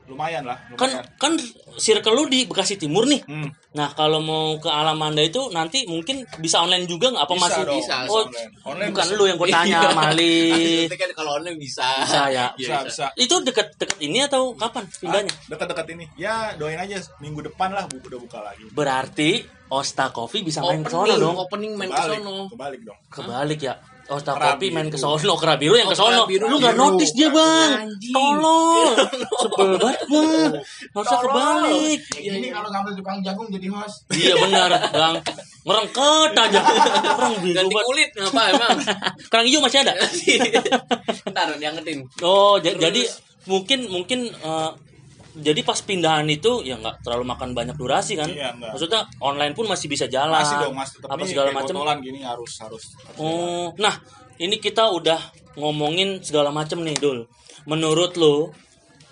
[0.07, 1.07] lumayan lah, kan lumayan.
[1.17, 1.33] kan
[1.77, 6.27] circle lu di Bekasi Timur nih Hmm, nah kalau mau ke Alamanda itu nanti mungkin
[6.37, 8.51] bisa online juga nggak apa bisa masih dong, bisa, oh online.
[8.61, 9.15] Online bukan bisa.
[9.15, 9.91] lu yang gue tanya Iya.
[9.95, 11.89] Mali Maksudnya kan kalau online bisa.
[12.03, 13.07] bisa ya bisa, bisa.
[13.15, 16.05] itu deket-deket ini atau kapan pindahnya Ah, dekat-dekat ini.
[16.19, 18.67] Ya, doain aja minggu depan lah bu- udah buka lagi.
[18.69, 19.31] Berarti
[19.71, 21.37] Osta Coffee bisa main ke sono dong.
[21.39, 22.35] opening main ke Kebalik, sono.
[22.49, 22.99] kebalik dong.
[23.09, 23.75] Kebalik ya.
[24.05, 24.35] Osta.
[24.35, 26.27] Coffee main ke sono, Kerabiru yang Oh, ke sono.
[26.27, 26.83] Lu nggak Kerabiru.
[26.91, 27.71] notice dia, Bang.
[27.81, 28.11] Anjing.
[28.11, 28.91] Tolol.
[29.41, 30.53] Sebel banget, Bang.
[30.91, 32.01] Harusnya kebalik.
[32.19, 34.11] Ya, ini kalau ngambil tukang jagung jadi host.
[34.11, 35.15] Iya benar, Bang.
[35.61, 36.61] Ngerengket aja.
[37.15, 37.87] Orang bego Ganti banget.
[37.87, 38.79] kulit ngapa emang?
[39.31, 39.95] Kerang hijau masih ada?
[41.27, 41.99] Ntar diangetin.
[42.21, 43.07] Oh, ja- jadi
[43.45, 44.71] mungkin mungkin eh,
[45.37, 48.27] jadi pas pindahan itu ya nggak terlalu makan banyak durasi kan?
[48.27, 48.51] Iya.
[48.57, 50.43] Maksudnya online pun masih bisa jalan.
[50.43, 51.75] Masih dong, mas tetap apa nih segala macam.
[52.03, 52.85] gini harus harus.
[52.99, 53.95] harus Oh, nah
[54.41, 55.21] ini kita udah
[55.61, 57.29] ngomongin segala macam nih, Dul.
[57.69, 58.51] Menurut lo,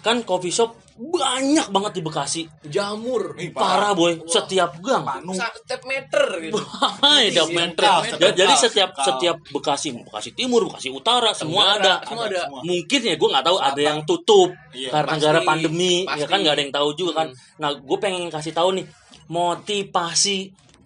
[0.00, 2.42] kan coffee shop banyak banget di Bekasi.
[2.66, 3.38] Jamur.
[3.38, 4.18] Ih, Parah, boy.
[4.18, 4.26] Wah.
[4.26, 5.06] Setiap gang.
[5.30, 6.58] Step meter gitu.
[7.18, 7.82] Iya, tiap meter.
[7.86, 12.02] lokal, Ja- lokal, Jadi setiap setiap Bekasi, Bekasi Timur, Bekasi Utara, semua ada.
[12.02, 12.50] Semua ada.
[12.50, 16.26] Mungkin ya gue nggak tahu ada yang tutup Iya, karena pasti, gara pandemi, ya pasti.
[16.26, 17.28] kan nggak ada yang tahu juga kan.
[17.30, 17.58] Hmm.
[17.62, 18.86] Nah, gue pengen kasih tahu nih
[19.30, 20.38] motivasi,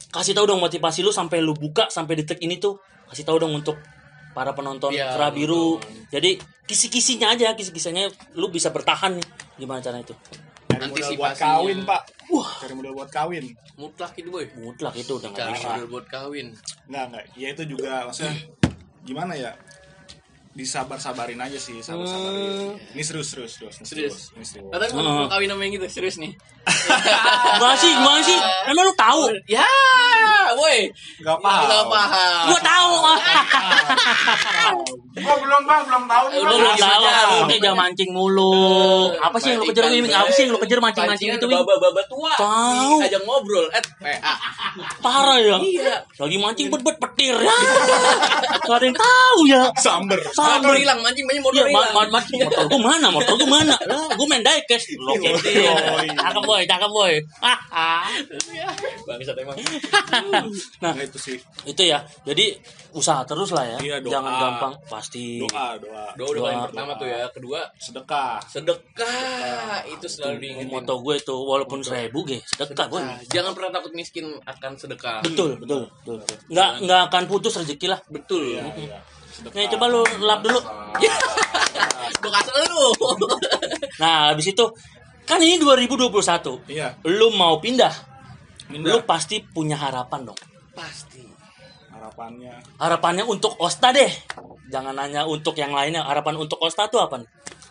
[0.09, 2.77] kasih tahu dong motivasi lu sampai lu buka sampai detik ini tuh,
[3.09, 3.77] kasih tahu dong untuk
[4.33, 5.77] para penonton Iya, Kera Biru.
[6.09, 9.27] Jadi kisi-kisinya aja, kisi-kisinya lu bisa bertahan nih.
[9.62, 10.14] Gimana caranya itu?
[10.66, 12.03] Cari modal buat kawin, Pak.
[12.35, 13.44] Wah, cari modal buat kawin.
[13.79, 14.44] Mutlak itu boy.
[14.59, 15.66] Mutlak itu udah nggak Cara bisa.
[15.70, 16.46] modal buat kawin.
[16.90, 17.25] Enggak, enggak.
[17.38, 18.35] Ya itu juga maksudnya
[19.07, 19.55] gimana ya?
[20.53, 22.77] Disabar-sabarin aja sih, sabar-sabarin.
[22.92, 23.77] Ini serius, serius, serius.
[23.81, 24.16] ini Serius.
[24.35, 24.68] Ini serius.
[24.68, 26.33] Katanya mau kawin sama yang gitu, serius nih.
[27.57, 27.88] Gimana sih?
[27.94, 28.38] Gimana sih?
[28.68, 29.20] Emang lu tahu?
[29.48, 29.64] Ya,
[30.52, 30.78] boy.
[31.18, 31.62] Enggak paham.
[31.64, 32.42] Enggak paham.
[32.44, 32.92] Gua tahu.
[35.12, 36.40] Gua belum bang, belum tahu nih.
[36.40, 38.56] Lu lagi tahu, oke jangan mancing mulu.
[39.14, 40.04] Apa sih yang lu kejar, Wim?
[40.08, 41.58] Apa sih yang lu kejar mancing-mancing itu, Wim?
[41.58, 42.32] baba-baba tua.
[42.35, 42.96] Tahu.
[43.02, 43.66] Ajak ngobrol.
[43.70, 44.35] Eh, PA.
[44.98, 45.56] Parah ya.
[45.61, 45.96] Iya.
[46.16, 47.52] Lagi mancing bet-bet petir ya.
[48.62, 49.62] Gak ada yang tahu ya.
[49.76, 50.16] Samber.
[50.32, 51.92] Sambil hilang, mancing banyak Iya, motor hilang.
[51.92, 53.06] ma ma- motor gua mana?
[53.11, 53.74] Motor gua mana?
[53.85, 54.87] Lah, gua main diecast.
[54.96, 55.37] Lo gitu.
[55.61, 56.08] Yoi.
[56.08, 57.12] Cakep boy, cakep boy.
[59.04, 59.56] Bangsat emang.
[60.12, 60.44] nah,
[60.85, 61.37] Nah, itu sih.
[61.64, 62.05] itu ya.
[62.22, 62.53] Jadi
[62.92, 63.79] usaha terus lah ya.
[63.81, 64.12] Iya, doa.
[64.12, 65.40] Jangan gampang pasti.
[65.40, 66.05] Doa, doa.
[66.12, 66.44] Doa udah Doa.
[66.44, 67.25] paling pertama tuh ya.
[67.29, 68.37] Kedua, Sedekah.
[68.44, 69.83] sedekah.
[69.87, 70.68] Itu selalu diingetin.
[70.70, 73.01] Moto gue itu walaupun seribu ge sedekah gue.
[73.01, 73.18] Sedekah.
[73.33, 75.18] Jangan pernah takut miskin akan sedekah.
[75.22, 76.16] Betul, betul, betul.
[76.48, 78.01] Nggak nggak akan putus rezeki lah.
[78.07, 78.55] Betul.
[78.55, 78.98] Iya, iya.
[79.31, 79.57] Sedekah.
[79.57, 80.61] Nih coba lu lap dulu.
[82.22, 82.87] Gue kasih lu.
[83.98, 84.64] Nah, habis itu
[85.22, 86.12] kan ini 2021.
[86.68, 86.98] Iya.
[87.05, 87.90] Lu mau pindah,
[88.80, 90.38] Lu pasti punya harapan dong.
[90.72, 91.20] Pasti.
[91.92, 92.56] harapannya.
[92.82, 94.11] Harapannya untuk Osta deh.
[94.72, 96.02] Jangan nanya untuk yang lainnya.
[96.02, 97.22] Harapan untuk Osta tuh apa?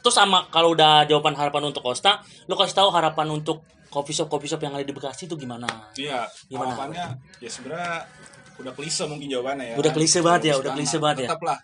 [0.02, 4.32] Terus sama kalau udah jawaban harapan untuk Osta, lu kasih tahu harapan untuk coffee shop
[4.32, 5.68] coffee shop yang ada di Bekasi itu gimana?
[6.00, 6.74] Iya, Gimana?
[6.74, 7.06] harapannya
[7.44, 8.08] ya sebenarnya
[8.56, 9.76] udah klise mungkin jawabannya ya.
[9.76, 11.30] Udah klise banget ya, udah kan, klise banget ya.
[11.30, 11.58] Tetap lah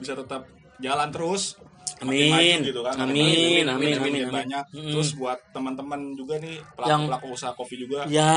[0.00, 0.42] bisa tetap
[0.80, 1.60] jalan terus.
[2.00, 2.30] Makin Amin.
[2.32, 2.94] maju gitu kan.
[2.96, 4.32] Amin, amin, makin amin, makin amin.
[4.32, 4.64] banyak.
[4.72, 4.92] Mm.
[4.92, 8.00] Terus buat teman-teman juga nih pelaku Yang- pelaku usaha kopi juga.
[8.06, 8.34] Ya.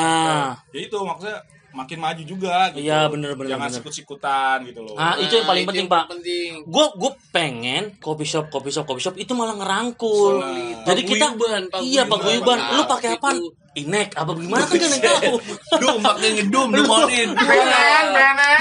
[0.70, 1.40] Ya itu maksudnya
[1.74, 2.86] makin maju juga gitu.
[2.86, 3.78] Iya, bener, bener, Jangan bener.
[3.82, 4.94] sikut-sikutan gitu loh.
[4.94, 6.04] Ah, itu yang paling Nah, penting, Pak.
[6.06, 6.50] Penting.
[6.70, 10.38] Gue gue pengen coffee shop coffee shop coffee shop itu malah ngerangkul.
[10.38, 10.86] Solid.
[10.86, 12.60] Jadi kita Paguyuban, iya paguyuban.
[12.62, 12.78] paguyuban.
[12.78, 13.30] Lu pakai apa?
[13.34, 13.48] Itu.
[13.74, 15.38] Inek apa gimana kan gak tahu.
[15.78, 17.34] Dum, pakai ngedum, dumonin.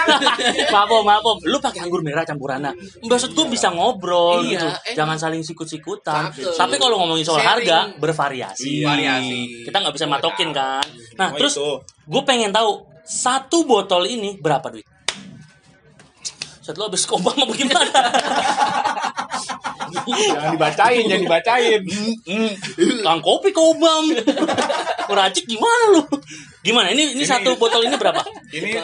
[0.75, 1.38] Maaf Om, maaf Om.
[1.44, 2.72] lu pakai anggur merah campurannya.
[3.03, 4.66] Maksud gue bisa ngobrol Iya, gitu.
[4.68, 4.94] eh.
[4.94, 6.33] Jangan saling sikut-sikutan.
[6.33, 7.68] Tapi kalau ngomongin soal Sharing.
[7.68, 8.81] harga bervariasi.
[8.81, 8.87] Iya.
[8.88, 9.40] Variasi.
[9.64, 10.85] Kita nggak bisa matokin kan.
[11.14, 11.55] Nah, Cuma terus
[12.03, 12.70] gue pengen tahu
[13.03, 14.87] satu botol ini berapa duit?
[16.62, 17.90] Set lo habis kombang apa gimana?
[20.07, 21.81] jangan dibacain jangan dibacain
[23.03, 24.14] Kang kopi kobam.
[25.11, 26.03] Racik gimana lu?
[26.62, 26.94] Gimana?
[26.94, 28.22] Ini ini satu botol ini berapa?
[28.55, 28.79] ini.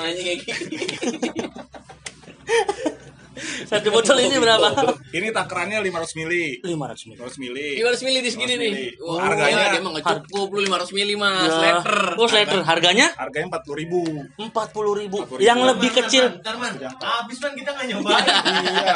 [3.68, 4.68] Satu botol ini berapa?
[5.12, 7.16] ini takarannya 500 mili 500 ml.
[7.20, 8.72] 500 mili 500 mili di segini 500 nih.
[8.98, 11.60] Wah, Harganya- ya, dia mah nggak cukup lu 500 mili mas, Ya.
[11.60, 11.98] liter.
[12.16, 12.60] Oh, liter.
[12.64, 14.00] Harganya harganya 40 ribu
[14.34, 15.16] 40 ribu.
[15.20, 15.44] 40.000.
[15.44, 16.24] Yang lebih kecil.
[16.34, 18.24] Bentar man, habis man kita nggak nyobain.
[18.24, 18.94] iya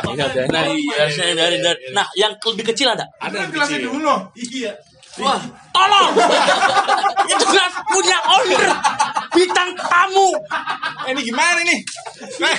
[0.49, 3.05] Nah, dari, dari, dari, nah, yang lebih kecil ada.
[3.21, 4.15] ada kecil dulu.
[4.35, 4.73] Iya.
[5.21, 5.37] Wah,
[5.77, 6.17] Tolong!
[7.33, 8.65] Itu gelas punya owner.
[9.33, 10.29] Bintang tamu.
[11.09, 11.81] eh, ini gimana nih
[12.45, 12.57] eh.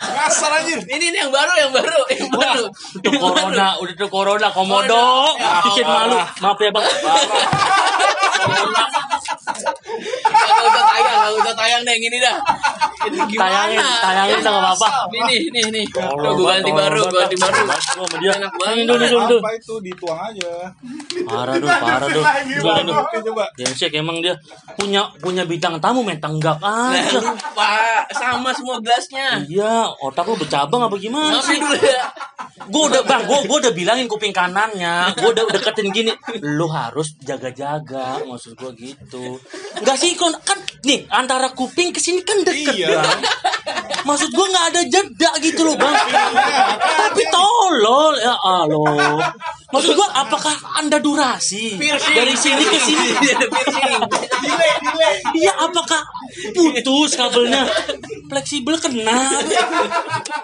[0.00, 2.64] ngasal anjir ini nih yang baru, yang baru, yang baru.
[2.98, 5.38] Itu corona, udah itu corona komodo.
[5.38, 6.18] Ya, Bikin malu.
[6.18, 6.84] Maaf ya, Bang.
[10.00, 12.36] Nggak usah tayang, nggak usah tayang deh, yang ini dah.
[13.00, 13.40] Ini gimana?
[13.48, 14.88] Tayangin, tayangin udah enggak apa-apa.
[15.10, 15.82] Ini, ini, ini.
[15.88, 17.58] Tuh, gue ganti baru, gue ganti baru.
[17.64, 18.32] Gua sama dia.
[18.36, 18.84] Enak banget.
[18.84, 19.38] dulu, dulu, dulu.
[19.40, 20.52] apa itu dituang aja
[21.24, 22.24] Parah dong, parah dong.
[22.60, 23.20] Coba, coba coba.
[23.24, 24.34] coba Brengsek emang dia
[24.76, 27.18] punya punya bintang tamu main tenggak Nah, aja.
[27.20, 27.72] lupa.
[28.12, 29.40] Sama semua gelasnya.
[29.48, 31.88] Iya, otak lu bercabang apa gimana Maafin sih?
[32.68, 36.12] Gue udah bang, gue gue udah bilangin kuping kanannya, gue udah deketin gini,
[36.44, 39.40] lu harus jaga-jaga, maksud gue gitu.
[39.80, 43.00] Enggak sih, kon kan nih antara kuping ke sini kan deket Iya.
[43.00, 43.20] bang.
[44.00, 45.94] Maksud gue nggak ada jeda gitu loh bang.
[47.00, 49.32] Tapi tolol ya Allah.
[49.70, 52.12] Maksud gue apakah anda durasi Piercing.
[52.16, 53.08] dari sini ke sini?
[53.24, 53.38] Iya.
[55.32, 56.00] Iya apakah
[56.52, 57.64] putus kabelnya
[58.28, 59.30] fleksibel kena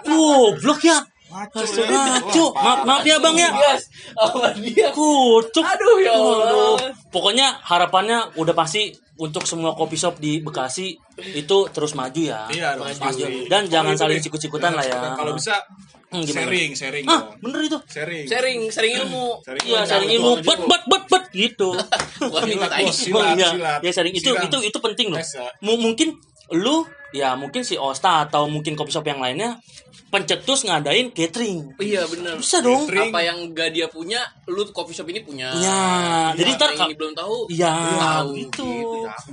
[0.03, 0.97] goblok ya
[1.37, 3.49] Astaga, ngaco maaf maaf ya bang ya.
[4.13, 4.89] Apa dia?
[4.89, 6.37] kucuk Aduh, ya Allah.
[6.43, 6.75] Aduh.
[7.07, 10.93] pokoknya harapannya udah pasti untuk semua kopi shop di Bekasi
[11.33, 15.57] itu terus maju ya iya dong maju dan jangan saling sikut-sikutan lah ya kalau bisa
[16.07, 16.47] Hmm, gimana?
[16.47, 19.43] sharing sharing ah bener itu sharing Sharing, sharing ilmu.
[19.59, 21.75] Iya, sharing ilmu, bet bet bet bet gitu.
[22.31, 23.79] Wah, minta Silat, oh iya, silat.
[23.83, 24.47] ya sharing itu Silat.
[24.47, 25.19] itu itu penting loh.
[25.19, 25.51] Ya.
[25.59, 26.15] M- mungkin
[26.55, 29.59] lu ya mungkin si Osta atau mungkin kopi shop yang lainnya
[30.07, 31.75] pencetus ngadain catering.
[31.79, 32.39] Iya, benar.
[32.39, 32.87] Bisa dong.
[32.87, 33.11] Catering.
[33.11, 35.51] Apa yang gak dia punya, lu coffee shop ini punya.
[35.59, 37.51] Ya, jadi ntar ini belum tahu.
[37.51, 38.71] Iya, tahu gitu.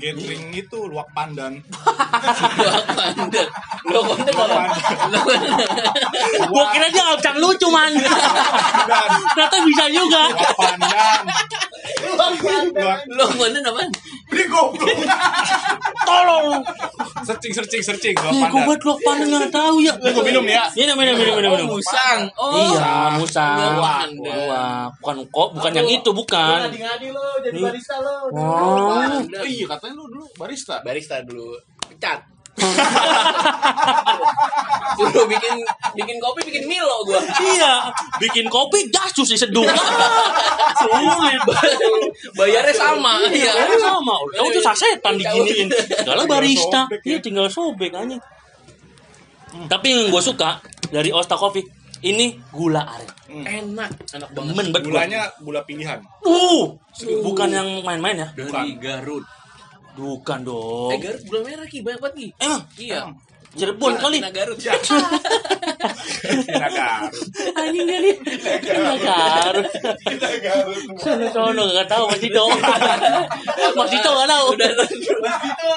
[0.02, 1.62] Gathering itu luak pandan
[2.58, 3.48] Gua pandang.
[3.86, 4.74] Lo konten apa?
[5.12, 5.20] Lo
[6.50, 7.92] Gua kira dia bisa lucu man.
[7.94, 10.22] Ternyata bisa juga.
[10.34, 11.22] luak pandan
[13.08, 13.82] lo konten apa?
[14.30, 14.98] Beli goblok.
[16.04, 16.60] Tolong.
[17.24, 19.92] searching searching searching luak Eh, pandan gobat lu pandang nggak tahu ya.
[19.96, 21.68] Gua minum ya Ini minum minum minum Oh, minum.
[21.76, 22.20] musang.
[22.36, 22.52] Oh.
[22.52, 23.58] Iya, musang.
[23.80, 26.68] Wah, bukan kok, bukan yang itu, bukan.
[26.68, 28.28] Ngadi-ngadi lo jadi barista lo.
[28.32, 29.00] Oh.
[29.00, 31.56] Oh, iya katanya lu dulu barista Barista dulu.
[31.88, 32.33] Pecat.
[34.94, 35.54] Suruh bikin
[35.98, 37.18] bikin kopi, bikin Milo gua.
[37.42, 37.90] Iya,
[38.22, 39.66] bikin kopi dasus sih seduh.
[40.78, 41.40] Sulit.
[42.38, 43.18] Bayarnya sama.
[43.26, 43.76] Iya, Iya.
[43.80, 44.14] sama.
[44.30, 45.68] Tahu tuh sasetan diginiin.
[45.72, 46.86] Segala barista.
[46.86, 47.22] sobek, Iya, ya.
[47.22, 48.16] tinggal sobek aja.
[49.66, 50.58] Tapi yang gue suka
[50.90, 51.62] dari Osta Coffee
[52.04, 53.10] ini gula aren.
[53.34, 54.70] Enak, enak banget.
[54.82, 56.70] Gulanya gula pilihan Uh,
[57.22, 58.28] bukan yang main-main ya?
[58.34, 59.26] Dari Garut.
[59.94, 60.90] Bukan Eh dong.
[60.98, 62.28] Garut gula merah ki banyak banget ki.
[62.42, 63.00] Emang Iya.
[63.54, 64.18] Cirebon kali.
[64.18, 64.58] Nah, Garut.
[66.64, 67.06] Nagar
[67.54, 68.16] Anjing dia nih.
[68.82, 69.54] Nagar.
[70.98, 72.42] Sono sono enggak tahu Mas Dito.
[73.78, 74.44] Mas Dito enggak tahu.
[74.58, 74.70] Udah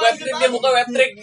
[0.02, 1.12] web trick dia buka web trick.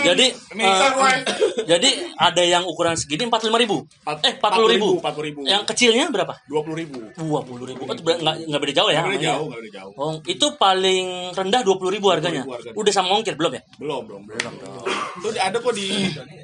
[0.00, 1.18] Jadi eh,
[1.70, 3.84] jadi ada yang ukuran segini 45 ribu.
[4.20, 4.88] Eh 40 ribu.
[4.98, 6.34] 40 ribu Yang kecilnya berapa?
[6.44, 7.82] 20 ribu 20 ribu.
[7.82, 9.00] Oh, itu nggak nggak beda jauh ya?
[9.00, 12.42] nggak beda jauh nggak beda jauh Oh, itu paling rendah 20 ribu harganya.
[12.42, 12.76] 20.000 harganya.
[12.76, 13.62] Udah sama ongkir belum ya?
[13.76, 14.52] belum belum belum
[15.18, 15.86] Tuh ada kok di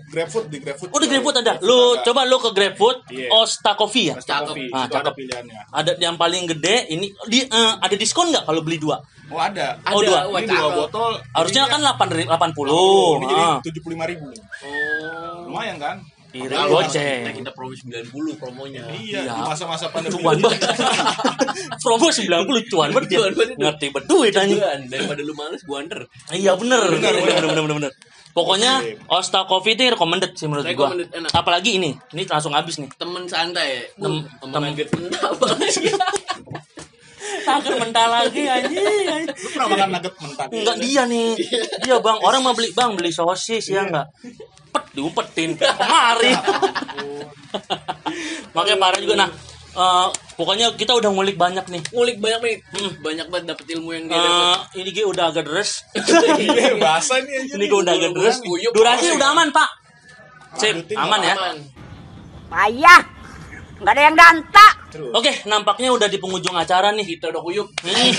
[0.05, 1.53] GrabFood di GrabFood Oh, di GrabFood ada.
[1.63, 2.03] Lu Ada.
[2.03, 3.29] coba lu ke GrabFood Iya.
[3.33, 4.15] Osta Coffee ya?
[4.17, 4.51] Cakep.
[4.51, 8.45] Coffee, Ah, itu ada pilihannya Ada yang paling gede ini di eh, ada diskon nggak
[8.45, 8.99] kalau beli dua?
[9.25, 10.21] oh ada Ada, Oh, dua.
[10.29, 12.67] wah, ini dua botol Harusnya kan 8 ini 80.
[13.45, 13.85] Ini jadi Ah.
[13.85, 14.27] 75 ribu
[14.65, 15.47] Oh.
[15.47, 15.97] lumayan kan
[16.35, 17.31] Kalau goceng.
[17.31, 18.83] kita promo 90 promonya.
[18.91, 19.39] iya Iya.
[19.39, 20.67] di masa-masa pandemi Cuan banget.
[21.85, 22.27] Promo 90
[22.67, 23.11] cuan banget.
[23.13, 23.55] Cuan banget.
[23.55, 24.59] Ngerti berduit anjing.
[24.89, 26.03] Daripada lu males gua under.
[26.29, 26.91] Iya bener.
[26.91, 27.93] Bener, Bener bener bener bener.
[28.35, 28.83] Pokoknya.
[29.07, 30.91] Osta Coffee itu recommended sih menurut gua.
[30.91, 31.31] Enak.
[31.31, 32.91] Apalagi ini, ini langsung habis nih.
[32.99, 33.95] Temen santai.
[33.95, 34.75] Tem- Tem tem- temen
[37.45, 39.29] nugget mentah lagi anjing.
[39.29, 41.31] lu pernah makan nugget mentah Enggak dia nih.
[41.85, 44.09] Dia Bang, orang mau beli Bang beli sosis ya enggak.
[44.75, 46.33] Pet diumpetin kemari.
[48.55, 49.31] Makanya parah juga nah.
[49.75, 51.83] eh, pokoknya kita udah ngulik banyak nih.
[51.95, 52.57] Ngulik banyak nih.
[52.99, 54.83] Banyak banget dapet ilmu yang dia dapet.
[54.83, 55.87] ini gue udah agak deres.
[56.43, 58.37] iya bahasa nih aja Ini gue udah agak deres.
[58.75, 59.71] Durasi udah aman, Pak.
[60.55, 61.35] Sip, aman ya.
[61.35, 61.57] Aman.
[62.51, 63.03] Payah.
[63.81, 64.67] Nggak ada yang danta.
[65.11, 67.19] Oke, nampaknya udah di penghujung acara nih.
[67.19, 67.69] Kita udah kuyup.
[67.83, 68.13] Hmm,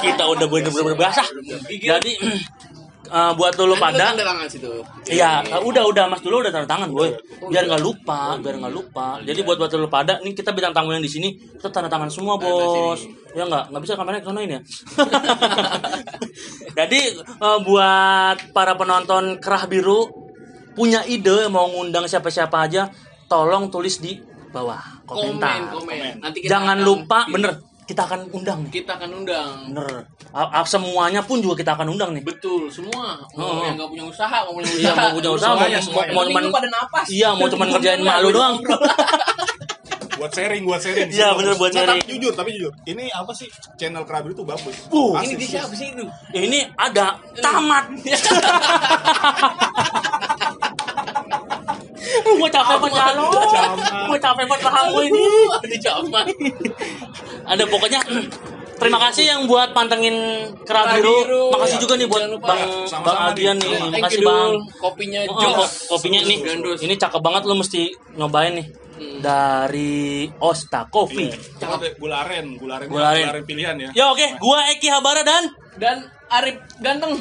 [0.00, 1.28] kita udah bener-bener basah.
[1.68, 2.12] Jadi
[3.16, 4.80] eh, buat dulu pada tanda tangan situ.
[5.12, 7.12] Iya, udah udah Mas dulu udah tanda tangan, boy.
[7.52, 9.20] Biar nggak lupa, biar nggak lupa.
[9.20, 12.08] Jadi buat buat dulu pada, nih kita bintang tamu yang di sini, kita tanda tangan
[12.08, 13.04] semua, bos.
[13.36, 14.60] Ya nggak, nggak bisa kameranya ke sonoin ya.
[16.80, 20.08] Jadi eh, buat para penonton kerah biru
[20.72, 22.88] punya ide mau ngundang siapa-siapa aja,
[23.28, 25.70] tolong tulis di bawah Komen, komentar.
[25.70, 26.18] komen.
[26.18, 27.50] Nanti kita Jangan akan- lupa, bener,
[27.82, 28.60] kita akan undang.
[28.68, 29.50] Kita akan undang.
[29.70, 30.06] Bener.
[30.30, 32.20] A- a- semuanya pun juga kita akan undang nih.
[32.20, 33.16] Betul, semua.
[33.32, 33.62] Mau Oh.
[33.62, 34.82] yang nggak punya usaha, mau punya usaha.
[34.82, 36.12] Iya, mau punya usaha, mau, Semuanya, mau, semuanya.
[36.12, 37.06] mau cuman pada napas.
[37.08, 38.54] Iya, mau cuman ngerjain mak lu doang.
[40.16, 42.00] buat sharing buat sharing Iya, bener, buat Nah, sharing.
[42.00, 45.76] tapi jujur tapi jujur ini apa sih channel Krabi itu bagus Uh, Ini dia siapa
[45.76, 46.02] sih itu?
[46.32, 47.84] Ini ada tamat.
[52.22, 53.24] gue capek banget ya lo.
[54.08, 55.24] Gue capek banget paham gue ini.
[55.66, 56.26] Di camat.
[57.46, 58.00] Ada pokoknya
[58.76, 60.16] terima kasih yang buat pantengin
[60.64, 61.48] Kerah Kerah Biru.
[61.54, 62.52] Makasih juga nih buat lupa.
[62.52, 63.28] Bang Sama-sama Bang nih.
[63.32, 63.70] Adrian nih.
[63.70, 64.52] Thank Makasih Bang.
[64.78, 65.56] Kopinya Oh, jos.
[65.56, 66.38] oh, kopinya nih.
[66.82, 67.82] Ini cakep banget lo mesti
[68.14, 68.66] nyobain nih.
[69.20, 71.28] Dari Osta Coffee.
[71.28, 71.36] Iya.
[71.60, 72.00] Cakep.
[72.00, 73.44] Gula aren, gula aren, Gula aren.
[73.44, 73.90] pilihan ya.
[73.92, 77.12] Ya oke, gua Eki Habara dan Dan Arif ganteng.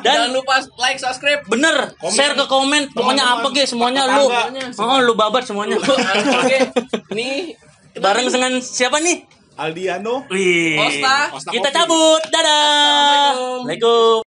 [0.00, 1.44] Dan- Jangan lupa like, subscribe.
[1.44, 2.12] bener Komen.
[2.12, 4.28] share ke komen pokoknya apa ge semuanya lu
[4.74, 6.58] oh lu babat semuanya Oke.
[7.16, 7.52] Nih
[7.94, 9.22] bareng dengan siapa nih
[9.54, 10.76] Aldiano Wih.
[10.76, 11.16] Osta.
[11.32, 12.58] Osta kita cabut dadah
[13.30, 13.60] Assalamualaikum.
[13.62, 14.23] Assalamualaikum